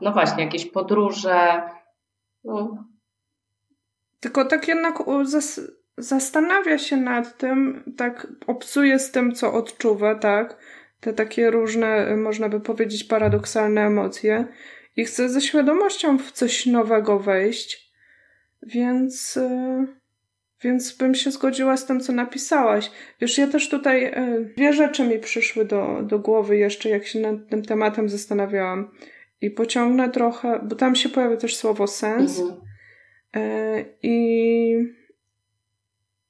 no 0.00 0.12
właśnie, 0.12 0.44
jakieś 0.44 0.66
podróże. 0.66 1.62
No. 2.44 2.84
Tylko 4.20 4.44
tak 4.44 4.68
jednak 4.68 4.98
zas 5.22 5.60
zastanawia 5.98 6.78
się 6.78 6.96
nad 6.96 7.38
tym, 7.38 7.84
tak 7.96 8.26
obcuje 8.46 8.98
z 8.98 9.10
tym, 9.10 9.32
co 9.32 9.52
odczuwa, 9.52 10.14
tak? 10.14 10.56
Te 11.00 11.12
takie 11.12 11.50
różne, 11.50 12.16
można 12.16 12.48
by 12.48 12.60
powiedzieć, 12.60 13.04
paradoksalne 13.04 13.86
emocje 13.86 14.46
i 14.96 15.04
chce 15.04 15.28
ze 15.28 15.40
świadomością 15.40 16.18
w 16.18 16.32
coś 16.32 16.66
nowego 16.66 17.18
wejść 17.18 17.79
więc, 18.62 19.36
e, 19.36 19.86
więc 20.62 20.96
bym 20.96 21.14
się 21.14 21.30
zgodziła 21.30 21.76
z 21.76 21.86
tym, 21.86 22.00
co 22.00 22.12
napisałaś. 22.12 22.90
Wiesz, 23.20 23.38
ja 23.38 23.46
też 23.46 23.68
tutaj 23.68 24.04
e, 24.04 24.40
dwie 24.56 24.72
rzeczy 24.72 25.04
mi 25.04 25.18
przyszły 25.18 25.64
do, 25.64 26.02
do 26.02 26.18
głowy 26.18 26.56
jeszcze, 26.56 26.88
jak 26.88 27.06
się 27.06 27.20
nad 27.20 27.48
tym 27.48 27.62
tematem 27.62 28.08
zastanawiałam. 28.08 28.90
I 29.40 29.50
pociągnę 29.50 30.10
trochę, 30.10 30.60
bo 30.62 30.76
tam 30.76 30.96
się 30.96 31.08
pojawia 31.08 31.36
też 31.36 31.56
słowo 31.56 31.86
sens. 31.86 32.40
Mhm. 32.40 32.60
E, 33.34 33.84
I, 34.02 34.76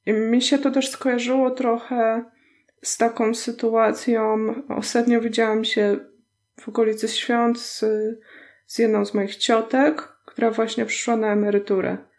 I 0.07 0.13
mi 0.13 0.43
się 0.43 0.59
to 0.59 0.71
też 0.71 0.89
skojarzyło 0.89 1.51
trochę 1.51 2.25
z 2.83 2.97
taką 2.97 3.35
sytuacją. 3.35 4.55
Ostatnio 4.69 5.21
widziałam 5.21 5.65
się 5.65 5.97
w 6.61 6.69
okolicy 6.69 7.09
świąt 7.09 7.61
z, 7.61 7.85
z 8.67 8.79
jedną 8.79 9.05
z 9.05 9.15
moich 9.15 9.37
ciotek, 9.37 10.09
która 10.27 10.51
właśnie 10.51 10.87
przyszła 10.87 11.17
na 11.17 11.33
emeryturę. 11.33 12.10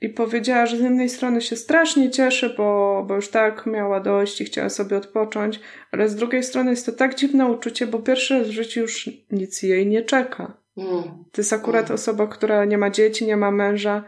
I 0.00 0.08
powiedziała, 0.08 0.66
że 0.66 0.76
z 0.76 0.80
jednej 0.80 1.08
strony 1.08 1.40
się 1.40 1.56
strasznie 1.56 2.10
cieszy, 2.10 2.54
bo, 2.56 3.04
bo 3.08 3.14
już 3.14 3.28
tak 3.28 3.66
miała 3.66 4.00
dość 4.00 4.40
i 4.40 4.44
chciała 4.44 4.68
sobie 4.68 4.96
odpocząć, 4.96 5.60
ale 5.92 6.08
z 6.08 6.16
drugiej 6.16 6.42
strony 6.42 6.70
jest 6.70 6.86
to 6.86 6.92
tak 6.92 7.14
dziwne 7.14 7.46
uczucie, 7.46 7.86
bo 7.86 7.98
pierwszy 7.98 8.38
raz 8.38 8.48
w 8.48 8.50
życiu 8.50 8.80
już 8.80 9.10
nic 9.30 9.62
jej 9.62 9.86
nie 9.86 10.02
czeka. 10.02 10.56
Mm. 10.76 11.02
To 11.32 11.40
jest 11.40 11.52
akurat 11.52 11.84
mm. 11.84 11.94
osoba, 11.94 12.26
która 12.26 12.64
nie 12.64 12.78
ma 12.78 12.90
dzieci, 12.90 13.26
nie 13.26 13.36
ma 13.36 13.50
męża, 13.50 14.04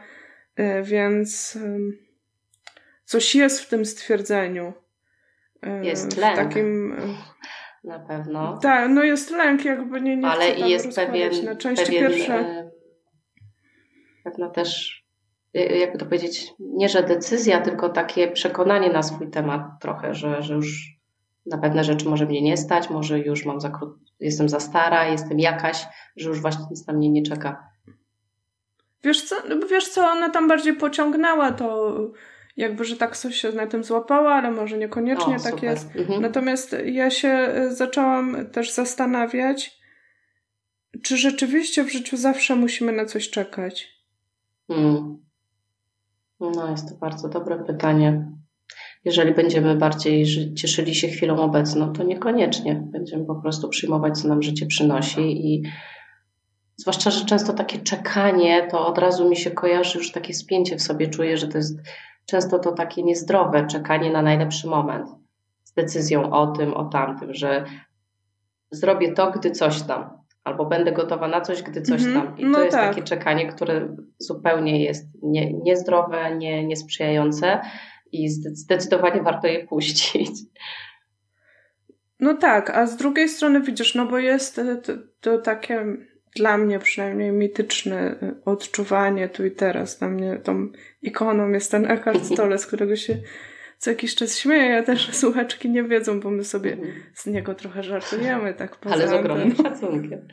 e, 0.56 0.82
więc 0.82 1.58
coś 3.04 3.34
jest 3.34 3.60
w 3.60 3.68
tym 3.68 3.84
stwierdzeniu. 3.84 4.72
E, 5.62 5.84
jest 5.84 6.16
lęk. 6.16 6.36
takim... 6.36 6.96
Na 7.84 7.98
pewno. 7.98 8.58
Tak, 8.62 8.90
no 8.90 9.04
jest 9.04 9.30
lęk, 9.30 9.64
jakby 9.64 10.00
nie, 10.00 10.16
nie 10.16 10.26
Ale 10.26 10.50
i 10.50 10.70
jest 10.70 10.96
pewien, 10.96 11.44
na 11.44 11.56
części 11.56 11.86
pewien, 11.86 12.08
pierwsze. 12.08 12.70
Pewna 14.24 14.50
też 14.50 14.99
Y, 14.99 14.99
jakby 15.54 15.98
to 15.98 16.04
powiedzieć, 16.04 16.54
nie 16.58 16.88
że 16.88 17.02
decyzja, 17.02 17.60
tylko 17.60 17.88
takie 17.88 18.28
przekonanie 18.28 18.92
na 18.92 19.02
swój 19.02 19.30
temat 19.30 19.62
trochę, 19.80 20.14
że, 20.14 20.42
że 20.42 20.54
już 20.54 21.00
na 21.46 21.58
pewne 21.58 21.84
rzeczy 21.84 22.08
może 22.08 22.26
mnie 22.26 22.42
nie 22.42 22.56
stać, 22.56 22.90
może 22.90 23.18
już 23.18 23.44
mam 23.44 23.60
za 23.60 23.70
krót, 23.70 23.98
jestem 24.20 24.48
za 24.48 24.60
stara, 24.60 25.08
jestem 25.08 25.38
jakaś, 25.38 25.86
że 26.16 26.28
już 26.28 26.40
właśnie 26.40 26.64
nic 26.70 26.86
na 26.86 26.92
mnie 26.92 27.10
nie 27.10 27.22
czeka. 27.22 27.70
Wiesz 29.04 29.22
co, 29.22 29.36
wiesz 29.70 29.88
co, 29.88 30.10
ona 30.10 30.30
tam 30.30 30.48
bardziej 30.48 30.74
pociągnęła 30.74 31.52
to 31.52 31.94
jakby, 32.56 32.84
że 32.84 32.96
tak 32.96 33.16
coś 33.16 33.36
się 33.36 33.52
na 33.52 33.66
tym 33.66 33.84
złapała, 33.84 34.34
ale 34.34 34.50
może 34.50 34.78
niekoniecznie 34.78 35.36
o, 35.36 35.40
tak 35.40 35.54
super. 35.54 35.64
jest. 35.64 35.96
Mhm. 35.96 36.22
Natomiast 36.22 36.76
ja 36.84 37.10
się 37.10 37.54
y, 37.56 37.74
zaczęłam 37.74 38.50
też 38.52 38.70
zastanawiać, 38.70 39.80
czy 41.02 41.16
rzeczywiście 41.16 41.84
w 41.84 41.92
życiu 41.92 42.16
zawsze 42.16 42.56
musimy 42.56 42.92
na 42.92 43.04
coś 43.04 43.30
czekać. 43.30 43.88
Hmm. 44.68 45.29
No, 46.40 46.70
jest 46.70 46.88
to 46.88 46.94
bardzo 46.94 47.28
dobre 47.28 47.64
pytanie. 47.64 48.26
Jeżeli 49.04 49.34
będziemy 49.34 49.76
bardziej 49.76 50.26
cieszyli 50.54 50.94
się 50.94 51.08
chwilą 51.08 51.36
obecną, 51.36 51.92
to 51.92 52.02
niekoniecznie. 52.02 52.82
Będziemy 52.92 53.24
po 53.24 53.34
prostu 53.34 53.68
przyjmować, 53.68 54.18
co 54.18 54.28
nam 54.28 54.42
życie 54.42 54.66
przynosi 54.66 55.54
i 55.54 55.62
zwłaszcza, 56.76 57.10
że 57.10 57.24
często 57.24 57.52
takie 57.52 57.78
czekanie, 57.78 58.68
to 58.70 58.86
od 58.86 58.98
razu 58.98 59.28
mi 59.28 59.36
się 59.36 59.50
kojarzy 59.50 59.98
już 59.98 60.12
takie 60.12 60.34
spięcie 60.34 60.76
w 60.76 60.82
sobie, 60.82 61.08
czuję, 61.08 61.36
że 61.36 61.48
to 61.48 61.58
jest 61.58 61.78
często 62.26 62.58
to 62.58 62.72
takie 62.72 63.02
niezdrowe 63.02 63.66
czekanie 63.66 64.12
na 64.12 64.22
najlepszy 64.22 64.66
moment 64.66 65.08
z 65.64 65.72
decyzją 65.72 66.30
o 66.30 66.46
tym, 66.46 66.74
o 66.74 66.84
tamtym, 66.84 67.34
że 67.34 67.64
zrobię 68.70 69.12
to, 69.12 69.30
gdy 69.30 69.50
coś 69.50 69.82
tam 69.82 70.19
albo 70.50 70.66
będę 70.66 70.92
gotowa 70.92 71.28
na 71.28 71.40
coś, 71.40 71.62
gdy 71.62 71.82
coś 71.82 72.02
mm 72.02 72.12
-hmm. 72.12 72.22
tam. 72.22 72.38
I 72.38 72.44
no 72.44 72.58
to 72.58 72.64
jest 72.64 72.76
tak. 72.76 72.88
takie 72.88 73.02
czekanie, 73.02 73.46
które 73.46 73.96
zupełnie 74.18 74.84
jest 74.84 75.06
nie, 75.22 75.52
niezdrowe, 75.52 76.36
nie, 76.36 76.64
niesprzyjające 76.64 77.60
i 78.12 78.28
zdecydowanie 78.28 79.22
warto 79.22 79.46
je 79.46 79.66
puścić. 79.66 80.30
No 82.20 82.34
tak, 82.34 82.70
a 82.70 82.86
z 82.86 82.96
drugiej 82.96 83.28
strony 83.28 83.60
widzisz, 83.60 83.94
no 83.94 84.06
bo 84.06 84.18
jest 84.18 84.58
e, 84.58 84.76
to, 84.76 84.92
to 85.20 85.38
takie 85.38 85.86
dla 86.36 86.58
mnie 86.58 86.78
przynajmniej 86.78 87.32
mityczne 87.32 87.96
e, 87.96 88.34
odczuwanie 88.44 89.28
tu 89.28 89.46
i 89.46 89.50
teraz. 89.50 89.98
Dla 89.98 90.08
mnie 90.08 90.36
tą 90.36 90.68
ikoną 91.02 91.50
jest 91.50 91.70
ten 91.70 91.90
Eckhart 91.90 92.36
Tolle, 92.36 92.58
z 92.58 92.66
którego 92.66 92.96
się 92.96 93.18
co 93.80 93.90
jakiś 93.90 94.14
czas 94.14 94.38
śmieję. 94.38 94.64
Ja 94.64 94.82
też 94.82 95.10
słuchaczki 95.20 95.70
nie 95.70 95.82
wiedzą, 95.82 96.20
bo 96.20 96.30
my 96.30 96.44
sobie 96.44 96.72
mhm. 96.72 96.92
z 97.14 97.26
niego 97.26 97.54
trochę 97.54 97.82
żartujemy. 97.82 98.54
tak 98.54 98.76
poza 98.76 98.94
Ale 98.94 99.08
z 99.08 99.12
ogromnym 99.12 99.56
szacunkiem. 99.56 100.28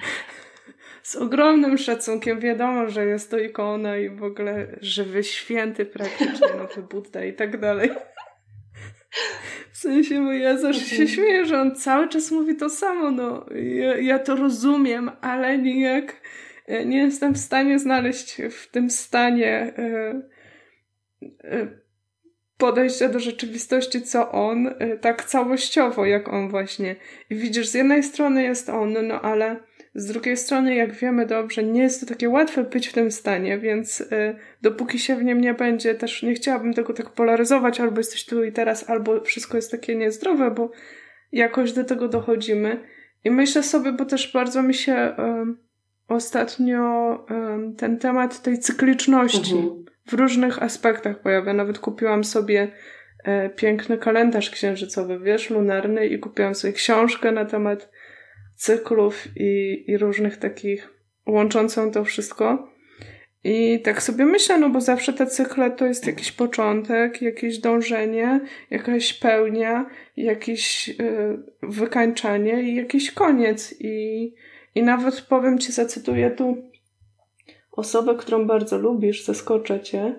Z 1.04 1.16
ogromnym 1.16 1.78
szacunkiem. 1.78 2.40
Wiadomo, 2.40 2.90
że 2.90 3.06
jest 3.06 3.32
to 3.32 3.40
ikona 3.40 3.98
i 3.98 4.10
w 4.10 4.24
ogóle 4.24 4.68
żywy 4.82 5.24
święty 5.24 5.86
praktycznie, 5.86 6.48
nowy 6.58 6.82
Budda 6.82 7.26
i 7.26 7.34
tak 7.34 7.60
dalej. 7.60 7.92
W 9.72 9.78
sensie, 9.78 10.24
bo 10.24 10.34
ja 10.34 10.58
zawsze 10.58 10.86
się 10.86 11.02
mhm. 11.02 11.08
śmieję, 11.10 11.46
że 11.46 11.62
on 11.62 11.76
cały 11.76 12.10
czas 12.10 12.32
mówi 12.32 12.56
to 12.56 12.70
samo. 12.70 13.12
No, 13.12 13.46
ja, 13.56 13.98
ja 13.98 14.20
to 14.20 14.36
rozumiem, 14.36 15.12
ale 15.22 15.58
nijak 15.58 16.22
nie 16.86 16.98
jestem 16.98 17.34
w 17.34 17.38
stanie 17.38 17.80
znaleźć 17.80 18.42
w 18.52 18.72
tym 18.72 18.90
stanie 18.90 19.74
y, 19.80 21.32
y, 21.46 21.87
podejścia 22.58 23.10
do 23.10 23.20
rzeczywistości, 23.20 24.02
co 24.02 24.32
on, 24.32 24.68
y, 24.68 25.00
tak 25.02 25.26
całościowo, 25.26 26.06
jak 26.06 26.30
on 26.30 26.50
właśnie. 26.50 26.96
I 27.30 27.36
widzisz, 27.36 27.68
z 27.68 27.74
jednej 27.74 28.04
strony 28.04 28.44
jest 28.44 28.70
on, 28.70 29.08
no 29.08 29.22
ale 29.22 29.60
z 29.96 30.06
drugiej 30.06 30.38
strony, 30.38 30.76
jak 30.76 30.94
wiemy 30.94 31.26
dobrze, 31.26 31.64
nie 31.64 31.82
jest 31.82 32.00
to 32.00 32.06
takie 32.06 32.30
łatwe 32.30 32.64
być 32.64 32.88
w 32.88 32.94
tym 32.94 33.12
stanie, 33.12 33.58
więc 33.58 34.02
y, 34.02 34.36
dopóki 34.62 35.00
się 35.00 35.16
w 35.16 35.24
nim 35.24 35.42
nie 35.42 35.54
będzie, 35.54 35.96
też 35.96 36.24
nie 36.24 36.34
chciałabym 36.34 36.74
tego 36.74 36.94
tak 36.94 37.10
polaryzować, 37.10 37.80
albo 37.80 37.98
jesteś 37.98 38.26
tu 38.26 38.44
i 38.44 38.52
teraz, 38.52 38.90
albo 38.90 39.22
wszystko 39.22 39.58
jest 39.58 39.72
takie 39.72 39.96
niezdrowe, 39.96 40.52
bo 40.52 40.72
jakoś 41.32 41.74
do 41.74 41.84
tego 41.84 42.08
dochodzimy. 42.08 42.80
I 43.24 43.32
myślę 43.32 43.64
sobie, 43.64 43.92
bo 43.92 44.06
też 44.06 44.34
bardzo 44.34 44.64
mi 44.64 44.74
się 44.74 44.94
y, 44.96 45.14
ostatnio 46.08 47.14
y, 47.72 47.76
ten 47.76 47.98
temat 47.98 48.42
tej 48.42 48.60
cykliczności 48.60 49.56
mhm. 49.56 49.86
W 50.08 50.14
różnych 50.14 50.64
aspektach 50.64 51.20
pojawia. 51.20 51.54
Nawet 51.54 51.80
kupiłam 51.80 52.24
sobie 52.24 52.72
e, 53.24 53.50
piękny 53.50 53.98
kalendarz 53.98 54.50
księżycowy, 54.50 55.20
wiesz, 55.20 55.50
lunarny 55.50 56.08
i 56.08 56.20
kupiłam 56.20 56.56
sobie 56.56 56.74
książkę 56.74 57.32
na 57.32 57.46
temat 57.46 57.90
cyklów 58.56 59.28
i, 59.36 59.84
i 59.88 59.98
różnych 59.98 60.38
takich 60.38 60.90
łączącą 61.26 61.92
to 61.92 62.04
wszystko. 62.04 62.78
I 63.44 63.82
tak 63.82 64.04
sobie 64.04 64.26
myślę, 64.26 64.58
no 64.58 64.70
bo 64.70 64.82
zawsze 64.82 65.14
te 65.14 65.28
cykle 65.28 65.72
to 65.72 65.86
jest 65.86 66.08
jakiś 66.08 66.32
początek, 66.32 67.22
jakieś 67.22 67.60
dążenie, 67.60 68.40
jakaś 68.70 69.14
pełnia, 69.14 69.90
jakieś 70.18 70.88
yy, 70.88 71.44
wykańczanie 71.64 72.62
i 72.62 72.76
jakiś 72.76 73.12
koniec. 73.12 73.76
I, 73.80 74.34
I 74.76 74.84
nawet 74.84 75.22
powiem 75.22 75.60
ci, 75.60 75.72
zacytuję 75.72 76.32
tu 76.32 76.58
osobę, 77.80 78.16
którą 78.16 78.48
bardzo 78.48 78.78
lubisz, 78.78 79.26
zaskoczę 79.26 79.80
cię, 79.80 80.16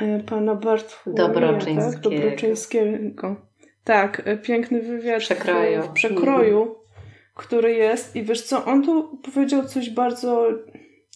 yy, 0.00 0.22
pana 0.26 0.54
Bartłomieja, 0.54 1.28
Dobroczyńskiego. 1.28 1.92
Tak? 1.92 2.00
Dobroczyńskiego. 2.02 3.36
Tak, 3.84 4.22
piękny 4.42 4.82
wywiad 4.82 5.20
przekroju. 5.20 5.82
w, 5.82 5.86
w 5.86 5.92
przekroju 5.92 6.86
który 7.36 7.72
jest 7.72 8.16
i 8.16 8.22
wiesz 8.22 8.42
co, 8.42 8.64
on 8.64 8.82
tu 8.82 9.18
powiedział 9.18 9.64
coś 9.64 9.90
bardzo 9.90 10.48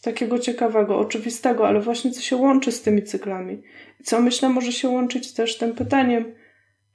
takiego 0.03 0.39
ciekawego, 0.39 0.99
oczywistego, 0.99 1.69
ale 1.69 1.81
właśnie 1.81 2.11
co 2.11 2.21
się 2.21 2.37
łączy 2.37 2.73
z 2.73 2.83
tymi 2.83 3.03
cyklami. 3.03 3.63
Co 4.05 4.21
myślę 4.21 4.49
może 4.49 4.73
się 4.73 4.89
łączyć 4.89 5.35
też 5.35 5.59
tym 5.59 5.75
pytaniem 5.75 6.35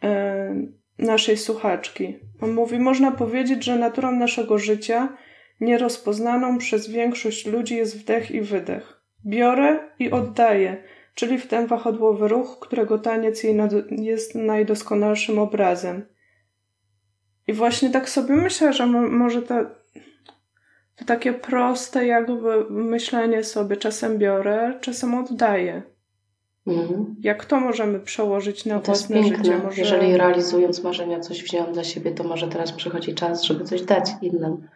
e, 0.03 0.55
naszej 0.97 1.37
słuchaczki. 1.37 2.19
On 2.41 2.53
mówi, 2.53 2.79
można 2.79 3.11
powiedzieć, 3.11 3.63
że 3.63 3.79
naturą 3.79 4.11
naszego 4.11 4.57
życia 4.57 5.17
nierozpoznaną 5.61 6.57
przez 6.57 6.89
większość 6.89 7.45
ludzi 7.45 7.75
jest 7.75 7.99
wdech 7.99 8.31
i 8.31 8.41
wydech. 8.41 9.01
Biorę 9.25 9.79
i 9.99 10.11
oddaję, 10.11 10.83
czyli 11.15 11.37
w 11.37 11.47
ten 11.47 11.67
wahadłowy 11.67 12.27
ruch, 12.27 12.59
którego 12.59 12.99
taniec 12.99 13.43
jest 13.91 14.35
najdoskonalszym 14.35 15.39
obrazem. 15.39 16.05
I 17.47 17.53
właśnie 17.53 17.89
tak 17.89 18.09
sobie 18.09 18.35
myślę, 18.35 18.73
że 18.73 18.85
mo 18.85 19.01
może 19.01 19.41
to, 19.41 19.55
to 20.95 21.05
takie 21.05 21.33
proste 21.33 22.05
jakby 22.05 22.65
myślenie 22.69 23.43
sobie 23.43 23.77
czasem 23.77 24.17
biorę, 24.17 24.73
czasem 24.81 25.15
oddaję. 25.15 25.81
Mhm. 26.67 27.15
Jak 27.19 27.45
to 27.45 27.59
możemy 27.59 27.99
przełożyć 27.99 28.65
na 28.65 28.79
to 28.79 28.85
własne 28.85 29.17
jest 29.17 29.29
piękne. 29.29 29.45
życie? 29.45 29.63
Może... 29.63 29.81
Jeżeli 29.81 30.17
realizując 30.17 30.83
marzenia 30.83 31.19
coś 31.19 31.43
wziąłem 31.43 31.73
dla 31.73 31.83
siebie, 31.83 32.11
to 32.11 32.23
może 32.23 32.47
teraz 32.47 32.71
przychodzi 32.71 33.13
czas, 33.13 33.43
żeby 33.43 33.63
coś 33.63 33.81
dać 33.81 34.09
innym. 34.21 34.67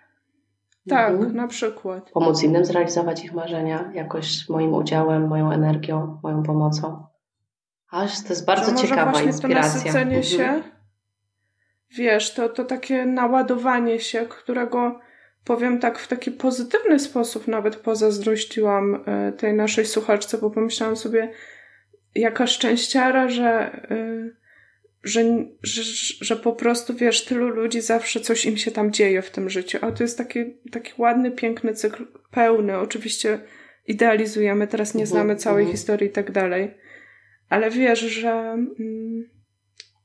Tak, 0.89 1.11
mhm. 1.11 1.35
na 1.35 1.47
przykład. 1.47 2.09
Pomóc 2.11 2.43
innym 2.43 2.65
zrealizować 2.65 3.25
ich 3.25 3.33
marzenia 3.33 3.91
jakoś 3.93 4.49
moim 4.49 4.73
udziałem, 4.73 5.27
moją 5.27 5.51
energią, 5.51 6.19
moją 6.23 6.43
pomocą. 6.43 7.03
Aż 7.91 8.23
to 8.23 8.29
jest 8.29 8.45
bardzo 8.45 8.75
ciekawa 8.75 9.21
inspiracja. 9.21 9.71
To 9.71 9.77
nasycenie 9.77 10.17
mhm. 10.17 10.23
się 10.23 10.63
wiesz, 11.91 12.33
to, 12.33 12.49
to 12.49 12.65
takie 12.65 13.05
naładowanie 13.05 13.99
się, 13.99 14.25
którego 14.25 14.99
powiem 15.43 15.79
tak 15.79 15.99
w 15.99 16.07
taki 16.07 16.31
pozytywny 16.31 16.99
sposób 16.99 17.47
nawet 17.47 17.75
pozazdrościłam 17.75 19.03
e, 19.05 19.31
tej 19.31 19.53
naszej 19.53 19.85
słuchaczce, 19.85 20.37
bo 20.37 20.49
pomyślałam 20.49 20.95
sobie, 20.95 21.31
jaka 22.15 22.47
szczęściara, 22.47 23.29
że, 23.29 23.47
e, 23.91 24.38
że, 25.03 25.45
że, 25.63 25.81
że 26.21 26.35
po 26.35 26.53
prostu, 26.53 26.93
wiesz, 26.93 27.25
tylu 27.25 27.47
ludzi 27.47 27.81
zawsze 27.81 28.19
coś 28.19 28.45
im 28.45 28.57
się 28.57 28.71
tam 28.71 28.91
dzieje 28.91 29.21
w 29.21 29.31
tym 29.31 29.49
życiu. 29.49 29.77
A 29.81 29.91
to 29.91 30.03
jest 30.03 30.17
taki, 30.17 30.39
taki 30.71 30.91
ładny, 30.97 31.31
piękny 31.31 31.73
cykl, 31.73 32.05
pełny. 32.31 32.77
Oczywiście 32.77 33.39
idealizujemy, 33.87 34.67
teraz 34.67 34.95
nie 34.95 35.03
mhm, 35.03 35.07
znamy 35.11 35.35
całej 35.35 35.61
mhm. 35.61 35.77
historii 35.77 36.09
i 36.09 36.11
tak 36.11 36.31
dalej. 36.31 36.73
Ale 37.49 37.69
wiesz, 37.69 37.99
że... 37.99 38.31
Mm, 38.31 39.29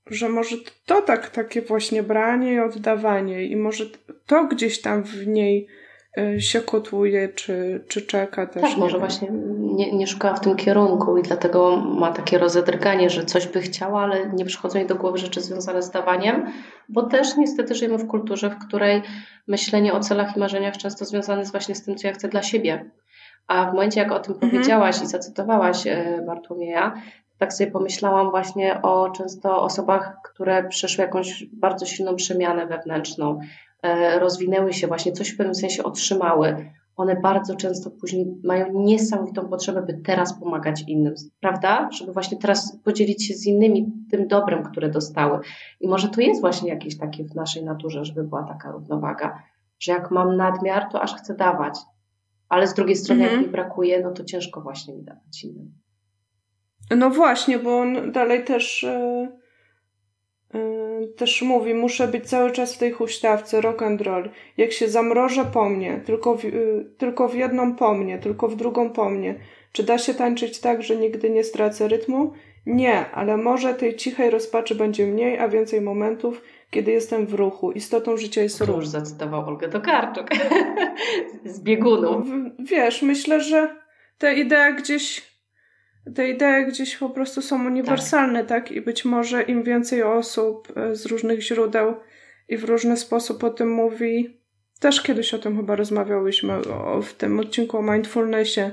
że 0.07 0.29
może 0.29 0.57
to 0.87 1.03
tak, 1.03 1.31
takie 1.31 1.63
właśnie 1.63 2.03
branie 2.03 2.53
i 2.53 2.59
oddawanie 2.59 3.47
i 3.47 3.57
może 3.57 3.85
to 4.27 4.45
gdzieś 4.45 4.81
tam 4.81 5.03
w 5.03 5.27
niej 5.27 5.67
się 6.39 6.61
kotłuje, 6.61 7.29
czy, 7.29 7.85
czy 7.89 8.03
czeka 8.03 8.47
też. 8.47 8.63
Tak, 8.63 8.77
może 8.77 8.99
właśnie 8.99 9.29
nie, 9.75 9.93
nie 9.93 10.07
szukała 10.07 10.35
w 10.35 10.41
tym 10.41 10.57
kierunku 10.57 11.19
i 11.19 11.23
dlatego 11.23 11.77
ma 11.77 12.13
takie 12.13 12.39
rozedrganie, 12.39 13.11
że 13.11 13.25
coś 13.25 13.47
by 13.47 13.61
chciała, 13.61 14.01
ale 14.01 14.33
nie 14.33 14.45
przychodzą 14.45 14.79
jej 14.79 14.89
do 14.89 14.95
głowy 14.95 15.19
rzeczy 15.19 15.41
związane 15.41 15.83
z 15.83 15.91
dawaniem, 15.91 16.47
bo 16.89 17.03
też 17.03 17.37
niestety 17.37 17.75
żyjemy 17.75 17.99
w 17.99 18.07
kulturze, 18.07 18.51
w 18.51 18.67
której 18.67 19.03
myślenie 19.47 19.93
o 19.93 20.01
celach 20.01 20.37
i 20.37 20.41
marzeniach 20.41 20.77
często 20.77 21.05
związane 21.05 21.41
jest 21.41 21.53
właśnie 21.53 21.75
z 21.75 21.85
tym, 21.85 21.97
co 21.97 22.07
ja 22.07 22.13
chcę 22.13 22.29
dla 22.29 22.43
siebie. 22.43 22.91
A 23.47 23.71
w 23.71 23.75
momencie, 23.75 24.01
jak 24.01 24.13
o 24.13 24.21
tym 24.21 24.35
mhm. 24.35 24.53
powiedziałaś 24.53 25.03
i 25.03 25.07
zacytowałaś 25.07 25.87
y, 25.87 26.23
Bartłomieja, 26.27 26.95
tak 27.39 27.53
sobie 27.53 27.71
pomyślałam 27.71 28.31
właśnie 28.31 28.83
o 28.83 29.11
często 29.11 29.63
osobach, 29.63 30.17
które 30.25 30.69
przeszły 30.69 31.05
jakąś 31.05 31.45
bardzo 31.53 31.87
silną 31.87 32.17
przemianę 32.17 32.67
wewnętrzną, 32.67 33.39
e, 33.39 33.74
rozwinęły 34.19 34.73
się, 34.73 34.87
właśnie 34.87 35.13
coś 35.13 35.29
w 35.29 35.37
pewnym 35.37 35.55
sensie 35.55 35.83
otrzymały. 35.83 36.71
One 36.97 37.17
bardzo 37.21 37.57
często 37.57 37.91
później 37.91 38.27
mają 38.45 38.67
niesamowitą 38.73 39.49
potrzebę, 39.49 39.83
by 39.83 39.95
teraz 39.95 40.41
pomagać 40.41 40.85
innym, 40.89 41.15
prawda? 41.41 41.89
Żeby 41.93 42.13
właśnie 42.13 42.39
teraz 42.39 42.79
podzielić 42.85 43.27
się 43.29 43.35
z 43.35 43.47
innymi 43.47 43.93
tym 44.11 44.29
dobrem, 44.29 44.63
które 44.63 44.91
dostały. 44.91 45.41
I 45.81 45.89
może 45.89 46.09
to 46.09 46.21
jest 46.21 46.41
właśnie 46.41 46.71
jakieś 46.71 46.99
takie 46.99 47.25
w 47.25 47.35
naszej 47.35 47.65
naturze, 47.65 48.05
żeby 48.05 48.25
była 48.25 48.43
taka 48.43 48.73
równowaga, 48.73 49.43
że 49.79 49.93
jak 49.93 50.11
mam 50.11 50.37
nadmiar, 50.37 50.89
to 50.93 51.03
aż 51.03 51.15
chcę 51.15 51.35
dawać, 51.35 51.79
ale 52.49 52.67
z 52.67 52.75
drugiej 52.75 52.97
strony, 52.97 53.23
jak 53.23 53.31
mhm. 53.31 53.47
mi 53.47 53.53
brakuje, 53.53 54.01
no 54.01 54.11
to 54.13 54.25
ciężko 54.25 54.61
właśnie 54.61 54.95
mi 54.95 55.03
dawać 55.03 55.45
innym. 55.45 55.73
No 56.97 57.11
właśnie, 57.11 57.59
bo 57.59 57.79
on 57.79 58.13
dalej 58.13 58.45
też 58.45 58.83
yy, 58.83 59.44
też 61.17 61.43
mówi, 61.43 61.75
muszę 61.75 62.09
być 62.09 62.29
cały 62.29 62.51
czas 62.51 62.75
w 62.75 62.79
tej 62.79 62.93
huśtawce, 62.93 63.61
rock 63.61 63.83
and 63.83 64.01
roll. 64.01 64.31
Jak 64.57 64.73
się 64.73 64.89
zamrożę 64.89 65.45
po 65.45 65.69
mnie, 65.69 66.01
tylko 66.07 66.37
w, 66.37 66.45
yy, 66.45 66.87
tylko 66.99 67.29
w 67.29 67.35
jedną 67.35 67.75
po 67.75 67.95
mnie, 67.95 68.19
tylko 68.19 68.49
w 68.49 68.57
drugą 68.57 68.91
po 68.91 69.11
mnie. 69.11 69.35
Czy 69.73 69.83
da 69.83 69.99
się 69.99 70.15
tańczyć 70.15 70.61
tak, 70.61 70.83
że 70.83 70.97
nigdy 70.97 71.31
nie 71.31 71.45
stracę 71.45 71.89
rytmu? 71.89 72.33
Nie, 72.67 73.11
ale 73.11 73.37
może 73.37 73.75
tej 73.75 73.97
cichej 73.97 74.31
rozpaczy 74.31 74.75
będzie 74.75 75.07
mniej, 75.07 75.39
a 75.39 75.49
więcej 75.49 75.81
momentów, 75.81 76.43
kiedy 76.71 76.93
jestem 76.93 77.27
w 77.27 77.35
ruchu. 77.35 77.73
Istotą 77.73 78.17
życia 78.17 78.43
jest 78.43 78.61
ruch. 78.61 78.77
już 78.77 78.89
zacytował 78.89 79.49
Olgę 79.49 79.69
Tokarczuk 79.69 80.27
z 81.45 81.61
biegunów. 81.61 82.27
Wiesz, 82.59 83.03
myślę, 83.03 83.41
że 83.41 83.77
ta 84.19 84.33
idea 84.33 84.73
gdzieś 84.73 85.34
te 86.15 86.29
idee 86.29 86.67
gdzieś 86.69 86.97
po 86.97 87.11
prostu 87.11 87.43
są 87.43 87.67
uniwersalne, 87.67 88.45
tak. 88.45 88.65
tak? 88.65 88.73
I 88.73 88.81
być 88.81 89.05
może 89.05 89.43
im 89.43 89.63
więcej 89.63 90.03
osób 90.03 90.69
e, 90.77 90.97
z 90.97 91.07
różnych 91.07 91.41
źródeł 91.41 91.95
i 92.49 92.57
w 92.57 92.65
różny 92.65 92.97
sposób 92.97 93.45
o 93.45 93.51
tym 93.51 93.71
mówi, 93.73 94.41
też 94.81 95.03
kiedyś 95.03 95.35
o 95.35 95.39
tym 95.39 95.57
chyba 95.57 95.77
rozmawiałyśmy 95.77 96.55
o, 96.55 97.03
w 97.03 97.15
tym 97.15 97.41
odcinku 97.41 97.79
o 97.79 97.83
mindfulnessie, 97.83 98.71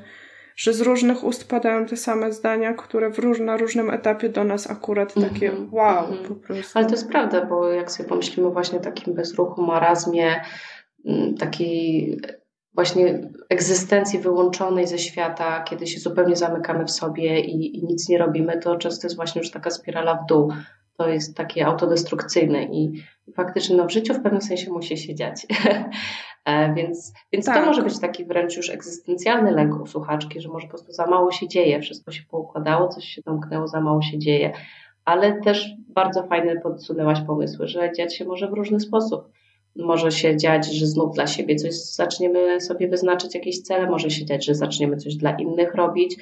że 0.56 0.74
z 0.74 0.82
różnych 0.82 1.24
ust 1.24 1.50
padają 1.50 1.86
te 1.86 1.98
same 1.98 2.32
zdania, 2.32 2.74
które 2.74 3.10
w 3.10 3.20
róż, 3.20 3.40
na 3.40 3.58
różnym 3.58 3.90
etapie 3.90 4.30
do 4.30 4.44
nas 4.44 4.72
akurat 4.72 5.14
takie 5.14 5.52
mm 5.52 5.66
-hmm, 5.68 5.74
wow 5.74 6.06
mm 6.06 6.20
-hmm. 6.20 6.28
po 6.28 6.36
prostu. 6.36 6.80
Ale 6.80 6.88
to 6.88 6.92
jest 6.92 7.10
prawda, 7.10 7.46
bo 7.46 7.70
jak 7.70 7.92
sobie 7.92 8.10
pomyślimy 8.10 8.50
właśnie 8.50 8.80
o 8.80 8.82
takim 8.82 9.14
bezruchu, 9.14 9.62
marazmie, 9.62 10.42
takiej 11.40 12.18
właśnie 12.74 13.30
egzystencji 13.50 14.20
wyłączonej 14.20 14.88
ze 14.88 15.00
świata, 15.00 15.62
kiedy 15.64 15.88
się 15.88 16.00
zupełnie 16.00 16.36
zamykamy 16.36 16.86
w 16.86 16.92
sobie 16.92 17.40
i, 17.40 17.78
i, 17.78 17.84
nic 17.86 18.10
nie 18.10 18.18
robimy, 18.18 18.58
to 18.58 18.78
często 18.78 19.08
jest 19.08 19.16
właśnie 19.16 19.42
już 19.42 19.52
taka 19.52 19.70
spirala 19.70 20.16
w 20.16 20.26
dół. 20.26 20.54
To 20.98 21.10
jest 21.10 21.38
takie 21.38 21.66
autodestrukcyjne 21.66 22.64
i 22.64 23.04
faktycznie 23.36 23.76
no, 23.76 23.86
w 23.86 23.92
życiu 23.92 24.14
w 24.14 24.24
pewnym 24.24 24.42
sensie 24.42 24.72
musi 24.72 24.98
się 24.98 25.16
dziać. 25.16 25.46
E, 26.46 26.74
więc 26.74 27.14
więc 27.32 27.46
tak. 27.46 27.56
to 27.56 27.66
może 27.66 27.84
być 27.84 28.00
taki 28.00 28.26
wręcz 28.26 28.58
już 28.58 28.70
egzystencjalny 28.70 29.52
lęk 29.52 29.82
u 29.82 29.88
słuchaczki, 29.88 30.42
że 30.42 30.50
może 30.50 30.68
po 30.68 30.70
prostu 30.70 30.92
za 30.92 31.08
mało 31.08 31.32
się 31.32 31.48
dzieje, 31.48 31.82
wszystko 31.82 32.12
się 32.12 32.24
poukładało, 32.32 32.88
coś 32.88 33.06
się 33.06 33.22
domknęło, 33.22 33.68
za 33.68 33.82
mało 33.82 34.02
się 34.02 34.20
dzieje. 34.20 34.54
Ale 35.06 35.42
też 35.42 35.70
bardzo 35.88 36.24
fajne 36.24 36.62
podsunęłaś 36.62 37.22
pomysły, 37.28 37.68
że 37.68 37.92
dziać 37.92 38.16
się 38.16 38.26
może 38.26 38.48
w 38.48 38.54
różny 38.54 38.80
sposób 38.80 39.32
może 39.76 40.12
się 40.12 40.38
dziać, 40.38 40.74
że 40.74 40.86
znów 40.86 41.14
dla 41.14 41.28
siebie 41.28 41.56
coś 41.56 41.74
zaczniemy 41.74 42.62
sobie 42.62 42.88
wyznaczyć 42.88 43.36
jakieś 43.36 43.62
cele, 43.62 43.90
może 43.90 44.10
się 44.10 44.26
dziać, 44.26 44.46
że 44.46 44.56
zaczniemy 44.56 44.98
coś 44.98 45.16
dla 45.16 45.32
innych 45.32 45.76
robić. 45.76 46.16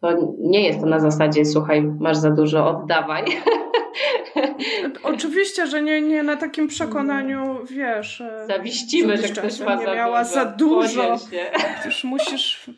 to 0.00 0.34
nie 0.38 0.66
jest 0.66 0.80
to 0.80 0.86
na 0.86 1.00
zasadzie, 1.00 1.44
słuchaj, 1.44 1.82
masz 1.82 2.16
za 2.16 2.30
dużo, 2.30 2.68
oddawaj. 2.68 3.24
Oczywiście, 5.02 5.66
że 5.66 5.82
nie, 5.82 6.00
nie 6.00 6.22
na 6.22 6.36
takim 6.36 6.68
przekonaniu, 6.68 7.58
wiesz. 7.70 8.20
E, 8.20 8.46
Zawiścimy, 8.46 9.16
że 9.16 9.28
ktoś 9.28 9.60
ma 9.60 9.74
nie 9.74 9.86
za 9.86 9.94
miała 9.94 10.22
dużo. 10.24 10.34
za 10.34 10.44
dużo. 10.44 11.18
Już 11.84 12.04
musisz 12.04 12.70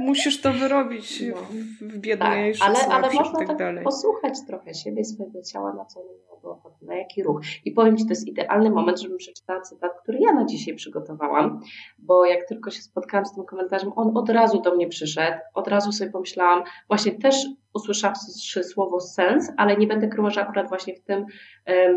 musisz 0.00 0.40
to 0.40 0.52
wyrobić 0.52 1.22
no. 1.30 1.36
w 1.80 1.98
biedniejszy 1.98 2.60
tak, 2.60 2.68
ale, 2.68 2.86
ale 2.86 3.14
można 3.14 3.38
tak, 3.38 3.48
tak 3.48 3.56
dalej. 3.56 3.84
posłuchać 3.84 4.34
trochę 4.46 4.74
siebie, 4.74 5.04
swojego 5.04 5.42
ciała, 5.42 5.72
na 5.72 5.84
co 5.84 6.00
ono 6.00 6.10
miało 6.12 6.56
ochotę, 6.56 6.76
na 6.82 6.96
jaki 6.96 7.22
ruch. 7.22 7.40
I 7.64 7.72
powiem 7.72 7.96
Ci, 7.96 8.04
to 8.04 8.10
jest 8.10 8.28
idealny 8.28 8.70
moment, 8.70 9.00
żebym 9.00 9.18
przeczytała 9.18 9.60
cytat, 9.60 9.92
który 10.02 10.18
ja 10.18 10.32
na 10.32 10.44
dzisiaj 10.44 10.74
przygotowałam, 10.74 11.60
bo 11.98 12.26
jak 12.26 12.48
tylko 12.48 12.70
się 12.70 12.82
spotkałam 12.82 13.26
z 13.26 13.34
tym 13.34 13.44
komentarzem, 13.44 13.92
on 13.96 14.16
od 14.16 14.30
razu 14.30 14.60
do 14.60 14.74
mnie 14.74 14.88
przyszedł, 14.88 15.38
od 15.54 15.68
razu 15.68 15.92
sobie 15.92 16.10
pomyślałam, 16.10 16.62
właśnie 16.88 17.12
też 17.12 17.46
usłyszawszy 17.74 18.64
słowo 18.64 19.00
sens, 19.00 19.52
ale 19.56 19.76
nie 19.76 19.86
będę 19.86 20.08
że 20.28 20.40
akurat 20.40 20.68
właśnie 20.68 20.94
w 20.94 21.00
tym 21.00 21.18
um, 21.18 21.96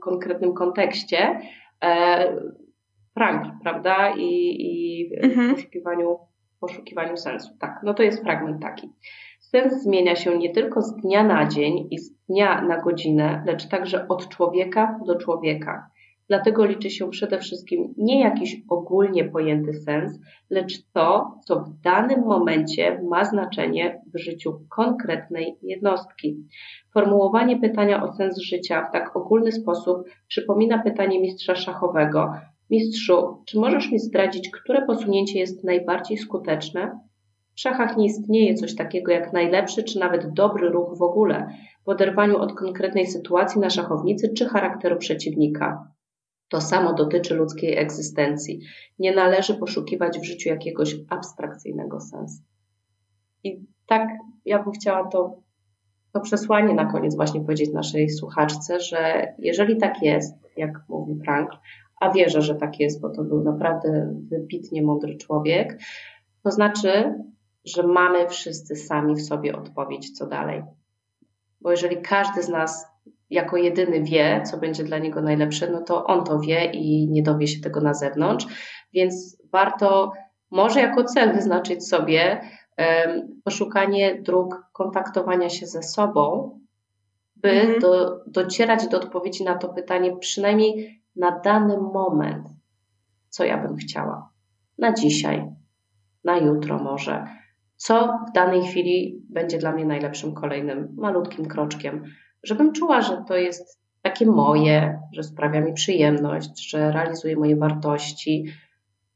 konkretnym 0.00 0.54
kontekście 0.54 1.40
e, 1.84 2.36
pranki, 3.14 3.50
prawda? 3.62 4.14
I, 4.16 4.56
i 4.60 5.10
mhm. 5.22 5.48
w 5.48 5.54
poszukiwaniu 5.54 6.18
poszukiwaniu 6.60 7.16
sensu. 7.16 7.50
Tak, 7.60 7.80
no 7.82 7.94
to 7.94 8.02
jest 8.02 8.22
fragment 8.22 8.62
taki. 8.62 8.88
Sens 9.40 9.82
zmienia 9.82 10.16
się 10.16 10.38
nie 10.38 10.50
tylko 10.50 10.82
z 10.82 10.96
dnia 10.96 11.24
na 11.24 11.46
dzień 11.46 11.88
i 11.90 11.98
z 11.98 12.14
dnia 12.28 12.62
na 12.62 12.82
godzinę, 12.82 13.42
lecz 13.46 13.68
także 13.68 14.08
od 14.08 14.28
człowieka 14.28 15.00
do 15.06 15.16
człowieka. 15.16 15.90
Dlatego 16.30 16.64
liczy 16.64 16.90
się 16.90 17.10
przede 17.10 17.38
wszystkim 17.38 17.94
nie 17.96 18.20
jakiś 18.20 18.62
ogólnie 18.68 19.24
pojęty 19.24 19.72
sens, 19.72 20.18
lecz 20.50 20.82
to, 20.92 21.38
co 21.44 21.60
w 21.60 21.80
danym 21.80 22.20
momencie 22.20 23.02
ma 23.08 23.24
znaczenie 23.24 24.02
w 24.14 24.18
życiu 24.18 24.60
konkretnej 24.68 25.56
jednostki. 25.62 26.36
Formułowanie 26.94 27.60
pytania 27.60 28.02
o 28.02 28.12
sens 28.12 28.38
życia 28.38 28.88
w 28.88 28.92
tak 28.92 29.16
ogólny 29.16 29.52
sposób 29.52 30.04
przypomina 30.28 30.82
pytanie 30.82 31.20
mistrza 31.20 31.54
szachowego, 31.54 32.32
Mistrzu, 32.70 33.42
czy 33.46 33.58
możesz 33.58 33.90
mi 33.92 33.98
zdradzić, 33.98 34.50
które 34.50 34.86
posunięcie 34.86 35.38
jest 35.38 35.64
najbardziej 35.64 36.18
skuteczne? 36.18 37.00
W 37.54 37.60
szachach 37.60 37.96
nie 37.96 38.06
istnieje 38.06 38.54
coś 38.54 38.74
takiego 38.74 39.12
jak 39.12 39.32
najlepszy 39.32 39.82
czy 39.82 39.98
nawet 39.98 40.32
dobry 40.32 40.68
ruch 40.68 40.98
w 40.98 41.02
ogóle, 41.02 41.48
w 41.84 41.88
oderwaniu 41.88 42.38
od 42.38 42.52
konkretnej 42.52 43.06
sytuacji 43.06 43.60
na 43.60 43.70
szachownicy 43.70 44.32
czy 44.36 44.48
charakteru 44.48 44.96
przeciwnika. 44.96 45.90
To 46.48 46.60
samo 46.60 46.94
dotyczy 46.94 47.34
ludzkiej 47.34 47.78
egzystencji. 47.78 48.60
Nie 48.98 49.14
należy 49.14 49.54
poszukiwać 49.54 50.18
w 50.18 50.24
życiu 50.24 50.48
jakiegoś 50.48 50.96
abstrakcyjnego 51.08 52.00
sensu. 52.00 52.42
I 53.44 53.60
tak 53.86 54.08
ja 54.44 54.62
bym 54.62 54.72
chciała 54.72 55.08
to, 55.08 55.38
to 56.12 56.20
przesłanie 56.20 56.74
na 56.74 56.92
koniec 56.92 57.16
właśnie 57.16 57.40
powiedzieć 57.40 57.72
naszej 57.72 58.10
słuchaczce, 58.10 58.80
że 58.80 59.32
jeżeli 59.38 59.76
tak 59.76 60.02
jest, 60.02 60.34
jak 60.56 60.70
mówi 60.88 61.20
Frank, 61.24 61.50
a 62.00 62.10
wierzę, 62.10 62.42
że 62.42 62.54
tak 62.54 62.80
jest, 62.80 63.00
bo 63.00 63.10
to 63.10 63.24
był 63.24 63.42
naprawdę 63.42 64.14
wybitnie 64.30 64.82
mądry 64.82 65.16
człowiek, 65.16 65.78
to 66.42 66.50
znaczy, 66.50 67.14
że 67.64 67.82
mamy 67.82 68.28
wszyscy 68.28 68.76
sami 68.76 69.14
w 69.14 69.22
sobie 69.22 69.56
odpowiedź, 69.56 70.10
co 70.18 70.26
dalej. 70.26 70.62
Bo 71.60 71.70
jeżeli 71.70 72.02
każdy 72.02 72.42
z 72.42 72.48
nas 72.48 72.86
jako 73.30 73.56
jedyny 73.56 74.02
wie, 74.02 74.42
co 74.50 74.58
będzie 74.58 74.84
dla 74.84 74.98
niego 74.98 75.22
najlepsze, 75.22 75.70
no 75.70 75.80
to 75.80 76.04
on 76.06 76.24
to 76.24 76.38
wie 76.38 76.64
i 76.64 77.08
nie 77.08 77.22
dowie 77.22 77.46
się 77.48 77.60
tego 77.60 77.80
na 77.80 77.94
zewnątrz, 77.94 78.46
więc 78.92 79.42
warto 79.52 80.12
może 80.50 80.80
jako 80.80 81.04
cel 81.04 81.34
wyznaczyć 81.34 81.88
sobie 81.88 82.40
um, 82.78 83.40
poszukanie 83.44 84.22
dróg 84.22 84.64
kontaktowania 84.72 85.48
się 85.48 85.66
ze 85.66 85.82
sobą, 85.82 86.50
by 87.36 87.50
mhm. 87.50 87.80
do, 87.80 88.20
docierać 88.26 88.88
do 88.88 88.96
odpowiedzi 88.96 89.44
na 89.44 89.54
to 89.54 89.68
pytanie 89.68 90.16
przynajmniej 90.16 91.02
na 91.16 91.40
dany 91.40 91.78
moment, 91.78 92.48
co 93.28 93.44
ja 93.44 93.58
bym 93.58 93.76
chciała. 93.76 94.30
Na 94.78 94.92
dzisiaj, 94.92 95.50
na 96.24 96.38
jutro 96.38 96.78
może. 96.78 97.26
Co 97.76 98.18
w 98.28 98.32
danej 98.32 98.62
chwili 98.62 99.22
będzie 99.28 99.58
dla 99.58 99.72
mnie 99.72 99.84
najlepszym 99.84 100.34
kolejnym 100.34 100.94
malutkim 100.96 101.46
kroczkiem, 101.46 102.04
żebym 102.42 102.72
czuła, 102.72 103.02
że 103.02 103.24
to 103.28 103.36
jest 103.36 103.80
takie 104.02 104.26
moje, 104.26 105.00
że 105.12 105.22
sprawia 105.22 105.60
mi 105.60 105.72
przyjemność, 105.72 106.70
że 106.70 106.92
realizuje 106.92 107.36
moje 107.36 107.56
wartości 107.56 108.44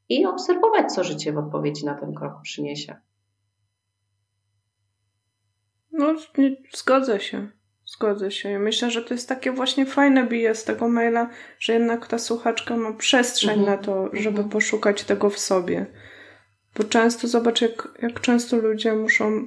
i 0.09 0.25
obserwować, 0.25 0.93
co 0.93 1.03
życie 1.03 1.33
w 1.33 1.37
odpowiedzi 1.37 1.85
na 1.85 1.93
ten 1.95 2.13
krok 2.13 2.41
przyniesie. 2.41 2.95
No, 5.91 6.15
zgodzę 6.73 7.19
się. 7.19 7.47
Zgodzę 7.85 8.31
się. 8.31 8.59
myślę, 8.59 8.91
że 8.91 9.01
to 9.01 9.13
jest 9.13 9.29
takie 9.29 9.51
właśnie 9.51 9.85
fajne 9.85 10.23
bije 10.23 10.55
z 10.55 10.63
tego 10.63 10.89
maila, 10.89 11.29
że 11.59 11.73
jednak 11.73 12.07
ta 12.07 12.17
słuchaczka 12.17 12.77
ma 12.77 12.93
przestrzeń 12.93 13.59
mhm. 13.59 13.69
na 13.69 13.83
to, 13.83 14.09
żeby 14.13 14.29
mhm. 14.29 14.49
poszukać 14.49 15.03
tego 15.03 15.29
w 15.29 15.39
sobie. 15.39 15.85
Bo 16.77 16.83
często, 16.83 17.27
zobacz, 17.27 17.61
jak, 17.61 17.87
jak 18.01 18.21
często 18.21 18.57
ludzie 18.57 18.93
muszą 18.93 19.45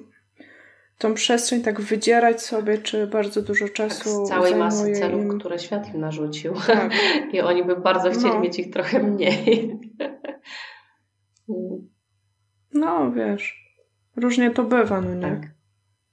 tą 0.98 1.14
przestrzeń 1.14 1.62
tak 1.62 1.80
wydzierać 1.80 2.42
sobie, 2.42 2.78
czy 2.78 3.06
bardzo 3.06 3.42
dużo 3.42 3.68
czasu. 3.68 4.04
Tak, 4.04 4.26
z 4.26 4.28
całej 4.28 4.54
masy 4.54 4.92
celów, 4.92 5.22
im... 5.22 5.38
które 5.38 5.58
świat 5.58 5.94
im 5.94 6.00
narzucił. 6.00 6.54
Tak. 6.66 6.92
I 7.32 7.40
oni 7.40 7.64
by 7.64 7.76
bardzo 7.76 8.10
chcieli 8.10 8.34
no. 8.34 8.40
mieć 8.40 8.58
ich 8.58 8.70
trochę 8.70 9.02
mniej. 9.02 9.78
no, 12.74 13.12
wiesz, 13.12 13.74
różnie 14.16 14.50
to 14.50 14.64
bywa, 14.64 15.00
no 15.00 15.14
nie? 15.14 15.22
Tak. 15.22 15.57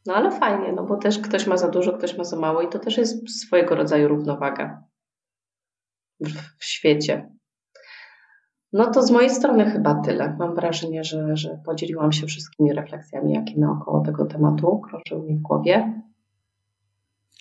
No 0.05 0.15
ale 0.15 0.31
fajnie, 0.31 0.73
no 0.73 0.83
bo 0.83 0.97
też 0.97 1.19
ktoś 1.19 1.47
ma 1.47 1.57
za 1.57 1.67
dużo, 1.67 1.93
ktoś 1.93 2.17
ma 2.17 2.23
za 2.23 2.35
mało 2.35 2.61
i 2.61 2.69
to 2.69 2.79
też 2.79 2.97
jest 2.97 3.29
swojego 3.29 3.75
rodzaju 3.75 4.07
równowaga 4.07 4.83
w, 6.19 6.29
w 6.59 6.65
świecie. 6.65 7.29
No 8.73 8.91
to 8.91 9.03
z 9.03 9.11
mojej 9.11 9.29
strony 9.29 9.71
chyba 9.71 10.01
tyle. 10.01 10.35
Mam 10.39 10.55
wrażenie, 10.55 11.03
że, 11.03 11.37
że 11.37 11.59
podzieliłam 11.65 12.11
się 12.11 12.27
wszystkimi 12.27 12.73
refleksjami, 12.73 13.33
jakie 13.33 13.59
naokoło 13.59 14.01
tego 14.01 14.25
tematu 14.25 14.79
krążyły 14.79 15.27
mi 15.27 15.35
w 15.35 15.41
głowie. 15.41 16.01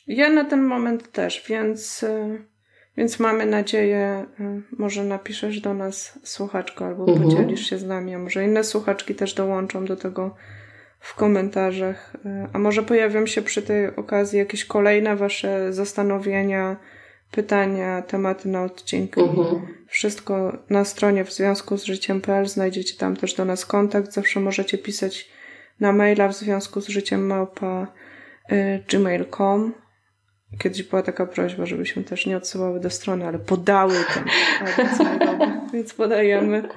Ja 0.06 0.30
na 0.30 0.44
ten 0.44 0.62
moment 0.62 1.12
też, 1.12 1.44
więc, 1.48 2.02
y, 2.02 2.44
więc 2.96 3.20
mamy 3.20 3.46
nadzieję, 3.46 4.26
y, 4.40 4.62
może 4.78 5.04
napiszesz 5.04 5.60
do 5.60 5.74
nas 5.74 6.18
słuchaczko 6.22 6.86
albo 6.86 7.06
mhm. 7.08 7.22
podzielisz 7.22 7.66
się 7.66 7.78
z 7.78 7.84
nami, 7.84 8.14
a 8.14 8.18
może 8.18 8.44
inne 8.44 8.64
słuchaczki 8.64 9.14
też 9.14 9.34
dołączą 9.34 9.84
do 9.84 9.96
tego 9.96 10.34
w 11.04 11.14
komentarzach. 11.14 12.12
E, 12.26 12.48
a 12.52 12.58
może 12.58 12.82
pojawią 12.82 13.26
się 13.26 13.42
przy 13.42 13.62
tej 13.62 13.96
okazji 13.96 14.38
jakieś 14.38 14.64
kolejne 14.64 15.16
Wasze 15.16 15.72
zastanowienia, 15.72 16.76
pytania, 17.30 18.02
tematy 18.02 18.48
na 18.48 18.62
odcinki. 18.62 19.20
Mhm. 19.20 19.66
Wszystko 19.88 20.58
na 20.70 20.84
stronie 20.84 21.24
w 21.24 21.32
związku 21.32 21.78
z 21.78 21.84
życiem.pl. 21.84 22.46
Znajdziecie 22.46 22.96
tam 22.96 23.16
też 23.16 23.34
do 23.34 23.44
nas 23.44 23.66
kontakt. 23.66 24.12
Zawsze 24.12 24.40
możecie 24.40 24.78
pisać 24.78 25.30
na 25.80 25.92
maila 25.92 26.28
w 26.28 26.36
związku 26.36 26.80
z 26.80 26.88
życiem 26.88 27.26
małpa 27.26 27.86
y, 28.52 28.84
gmail.com. 28.90 29.74
Kiedyś 30.58 30.82
była 30.82 31.02
taka 31.02 31.26
prośba, 31.26 31.66
żebyśmy 31.66 32.04
też 32.04 32.26
nie 32.26 32.36
odsyłały 32.36 32.80
do 32.80 32.90
strony, 32.90 33.26
ale 33.26 33.38
podały 33.38 33.94
ten 34.14 34.24
adres 34.60 34.98
więc 35.72 35.94
podajemy. 35.94 36.68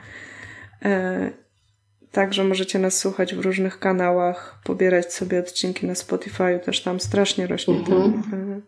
Także 2.11 2.43
możecie 2.43 2.79
nas 2.79 2.97
słuchać 2.97 3.35
w 3.35 3.39
różnych 3.39 3.79
kanałach, 3.79 4.59
pobierać 4.63 5.13
sobie 5.13 5.39
odcinki 5.39 5.87
na 5.87 5.95
Spotify, 5.95 6.59
też 6.65 6.83
tam 6.83 6.99
strasznie 6.99 7.47
rośnie 7.47 7.75
mhm. 7.75 8.23
ten, 8.31 8.61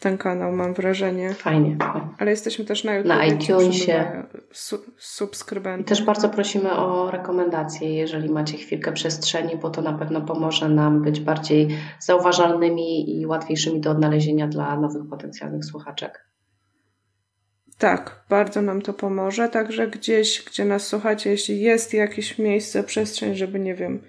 ten, 0.00 0.18
kanał, 0.18 0.52
mam 0.52 0.74
wrażenie. 0.74 1.34
Fajnie. 1.34 1.76
Ale 2.18 2.30
jesteśmy 2.30 2.64
też 2.64 2.84
na 2.84 2.94
YouTube. 2.94 3.08
Na 3.08 3.24
iTunesie. 3.24 4.24
Su 4.52 4.78
subskrybentów. 4.98 5.86
I 5.86 5.88
też 5.88 6.04
bardzo 6.04 6.28
prosimy 6.28 6.72
o 6.72 7.10
rekomendacje, 7.10 7.94
jeżeli 7.94 8.30
macie 8.30 8.58
chwilkę 8.58 8.92
przestrzeni, 8.92 9.56
bo 9.56 9.70
to 9.70 9.82
na 9.82 9.92
pewno 9.92 10.20
pomoże 10.20 10.68
nam 10.68 11.02
być 11.02 11.20
bardziej 11.20 11.68
zauważalnymi 11.98 13.20
i 13.20 13.26
łatwiejszymi 13.26 13.80
do 13.80 13.90
odnalezienia 13.90 14.48
dla 14.48 14.80
nowych 14.80 15.08
potencjalnych 15.10 15.64
słuchaczek. 15.64 16.29
Tak, 17.80 18.24
bardzo 18.28 18.62
nam 18.62 18.82
to 18.82 18.92
pomoże. 18.92 19.48
Także 19.48 19.88
gdzieś, 19.88 20.44
gdzie 20.44 20.64
nas 20.64 20.86
słuchacie, 20.86 21.30
jeśli 21.30 21.60
jest 21.60 21.94
jakieś 21.94 22.38
miejsce, 22.38 22.82
przestrzeń, 22.82 23.34
żeby, 23.34 23.60
nie 23.60 23.74
wiem, 23.74 24.02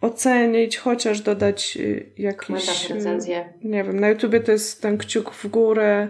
ocenić, 0.00 0.78
chociaż 0.78 1.20
dodać 1.20 1.78
y, 1.80 2.12
jakiś. 2.18 2.90
Y, 2.90 2.94
recenzję. 2.94 3.52
Nie 3.64 3.84
wiem, 3.84 4.00
na 4.00 4.08
YouTubie 4.08 4.40
to 4.40 4.52
jest 4.52 4.82
ten 4.82 4.98
kciuk 4.98 5.30
w 5.30 5.46
górę, 5.46 6.08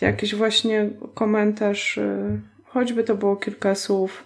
jakiś 0.00 0.34
właśnie 0.34 0.90
komentarz, 1.14 1.98
y, 1.98 2.40
choćby 2.64 3.04
to 3.04 3.14
było 3.14 3.36
kilka 3.36 3.74
słów, 3.74 4.24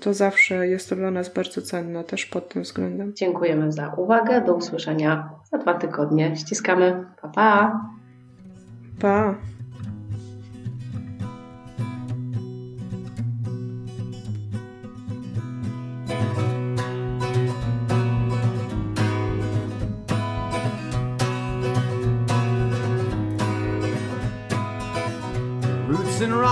to 0.00 0.14
zawsze 0.14 0.68
jest 0.68 0.88
to 0.88 0.96
dla 0.96 1.10
nas 1.10 1.34
bardzo 1.34 1.62
cenne 1.62 2.04
też 2.04 2.26
pod 2.26 2.48
tym 2.48 2.62
względem. 2.62 3.14
Dziękujemy 3.14 3.72
za 3.72 3.94
uwagę. 3.94 4.40
Do 4.40 4.54
usłyszenia 4.54 5.30
za 5.52 5.58
dwa 5.58 5.74
tygodnie. 5.74 6.36
Ściskamy. 6.36 7.06
Pa, 7.22 7.28
pa. 7.28 7.80
Pa. 9.00 9.34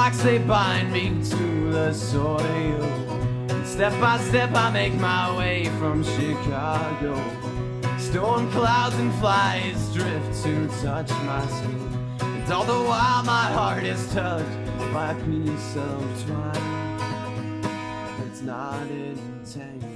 Rocks, 0.05 0.23
they 0.23 0.39
bind 0.39 0.93
me 0.93 1.09
to 1.31 1.71
the 1.73 1.93
soil. 1.93 2.45
Step 3.65 3.99
by 4.01 4.19
step, 4.19 4.51
I 4.55 4.71
make 4.71 4.95
my 4.95 5.37
way 5.37 5.65
from 5.79 6.05
Chicago. 6.05 7.15
Storm 7.99 8.51
clouds 8.51 8.97
and 8.97 9.13
flies 9.15 9.95
drift 9.95 10.45
to 10.45 10.69
touch 10.83 11.11
my 11.11 11.47
skin. 11.47 12.17
And 12.21 12.53
all 12.53 12.65
the 12.65 12.85
while, 12.89 13.23
my 13.25 13.47
heart 13.53 13.85
is 13.85 14.13
touched 14.13 14.67
by 14.93 15.13
a 15.13 15.15
piece 15.25 15.77
of 15.77 16.27
twine. 16.27 17.65
It's 18.27 18.43
not 18.43 18.87
entangled. 18.91 19.94